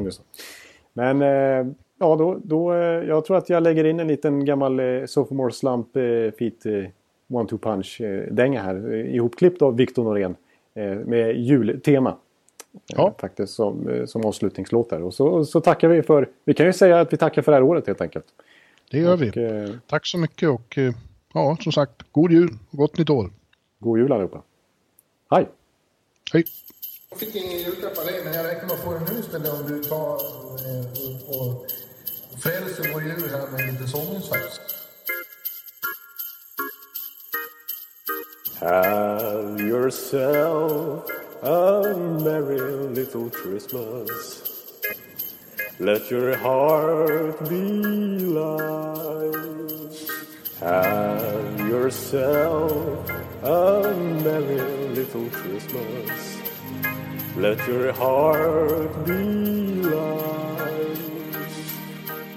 [0.94, 4.80] Men eh, ja, då, då, eh, jag tror att jag lägger in en liten gammal
[4.80, 6.02] eh, Sophomore Slump eh,
[6.40, 6.72] Feet eh,
[7.28, 8.94] One-Two Punch-dänga eh, här.
[8.96, 10.36] Ihopklippt av Victor Norén.
[11.06, 12.18] med jultema.
[12.88, 13.16] Ja.
[13.20, 15.04] faktiskt som, som avslutningslåt där.
[15.04, 17.56] Och så, så tackar vi för, vi kan ju säga att vi tackar för det
[17.56, 18.26] här året helt enkelt.
[18.92, 19.80] Det gör och, vi.
[19.88, 20.78] Tack så mycket och
[21.34, 23.30] ja, som sagt, god jul gott nytt år.
[23.80, 24.42] God jul allihopa.
[25.32, 25.48] Hej!
[26.34, 26.44] Hej!
[27.14, 29.06] Jag fick ingen julklapp av dig, men jag räknar med att få en
[29.52, 30.16] om du tar
[30.66, 31.66] eh, och
[32.44, 34.60] frälser vår här med lite sånginsats.
[38.60, 41.04] Have yourself
[41.44, 41.84] a
[42.24, 44.42] merry little Christmas.
[45.78, 47.62] Let your heart be
[48.40, 49.36] light.
[50.60, 53.12] Have yourself
[53.44, 53.94] a
[54.24, 56.23] merry little Christmas.
[57.36, 59.14] Let your heart be
[59.82, 60.98] light.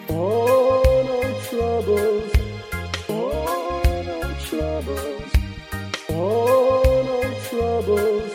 [0.09, 2.33] Oh, no troubles.
[3.07, 5.33] Oh, no troubles.
[6.09, 8.33] Oh, no troubles.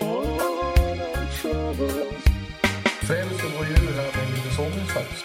[0.00, 1.10] Oh, no
[1.40, 2.22] troubles.
[3.06, 5.24] Frälser vår djur här med lite sånginsats.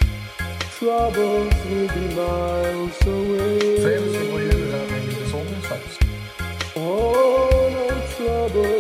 [0.80, 3.78] Troubles will be miles away.
[3.84, 6.00] Frälser vår djur här med lite sånginsats.
[6.76, 7.88] Oh, no
[8.18, 8.73] troubles.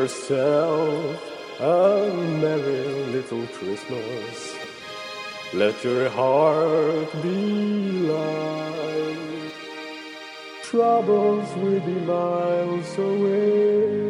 [0.00, 4.56] Yourself a merry little Christmas.
[5.52, 9.52] Let your heart be light.
[10.62, 14.09] Troubles will be miles away.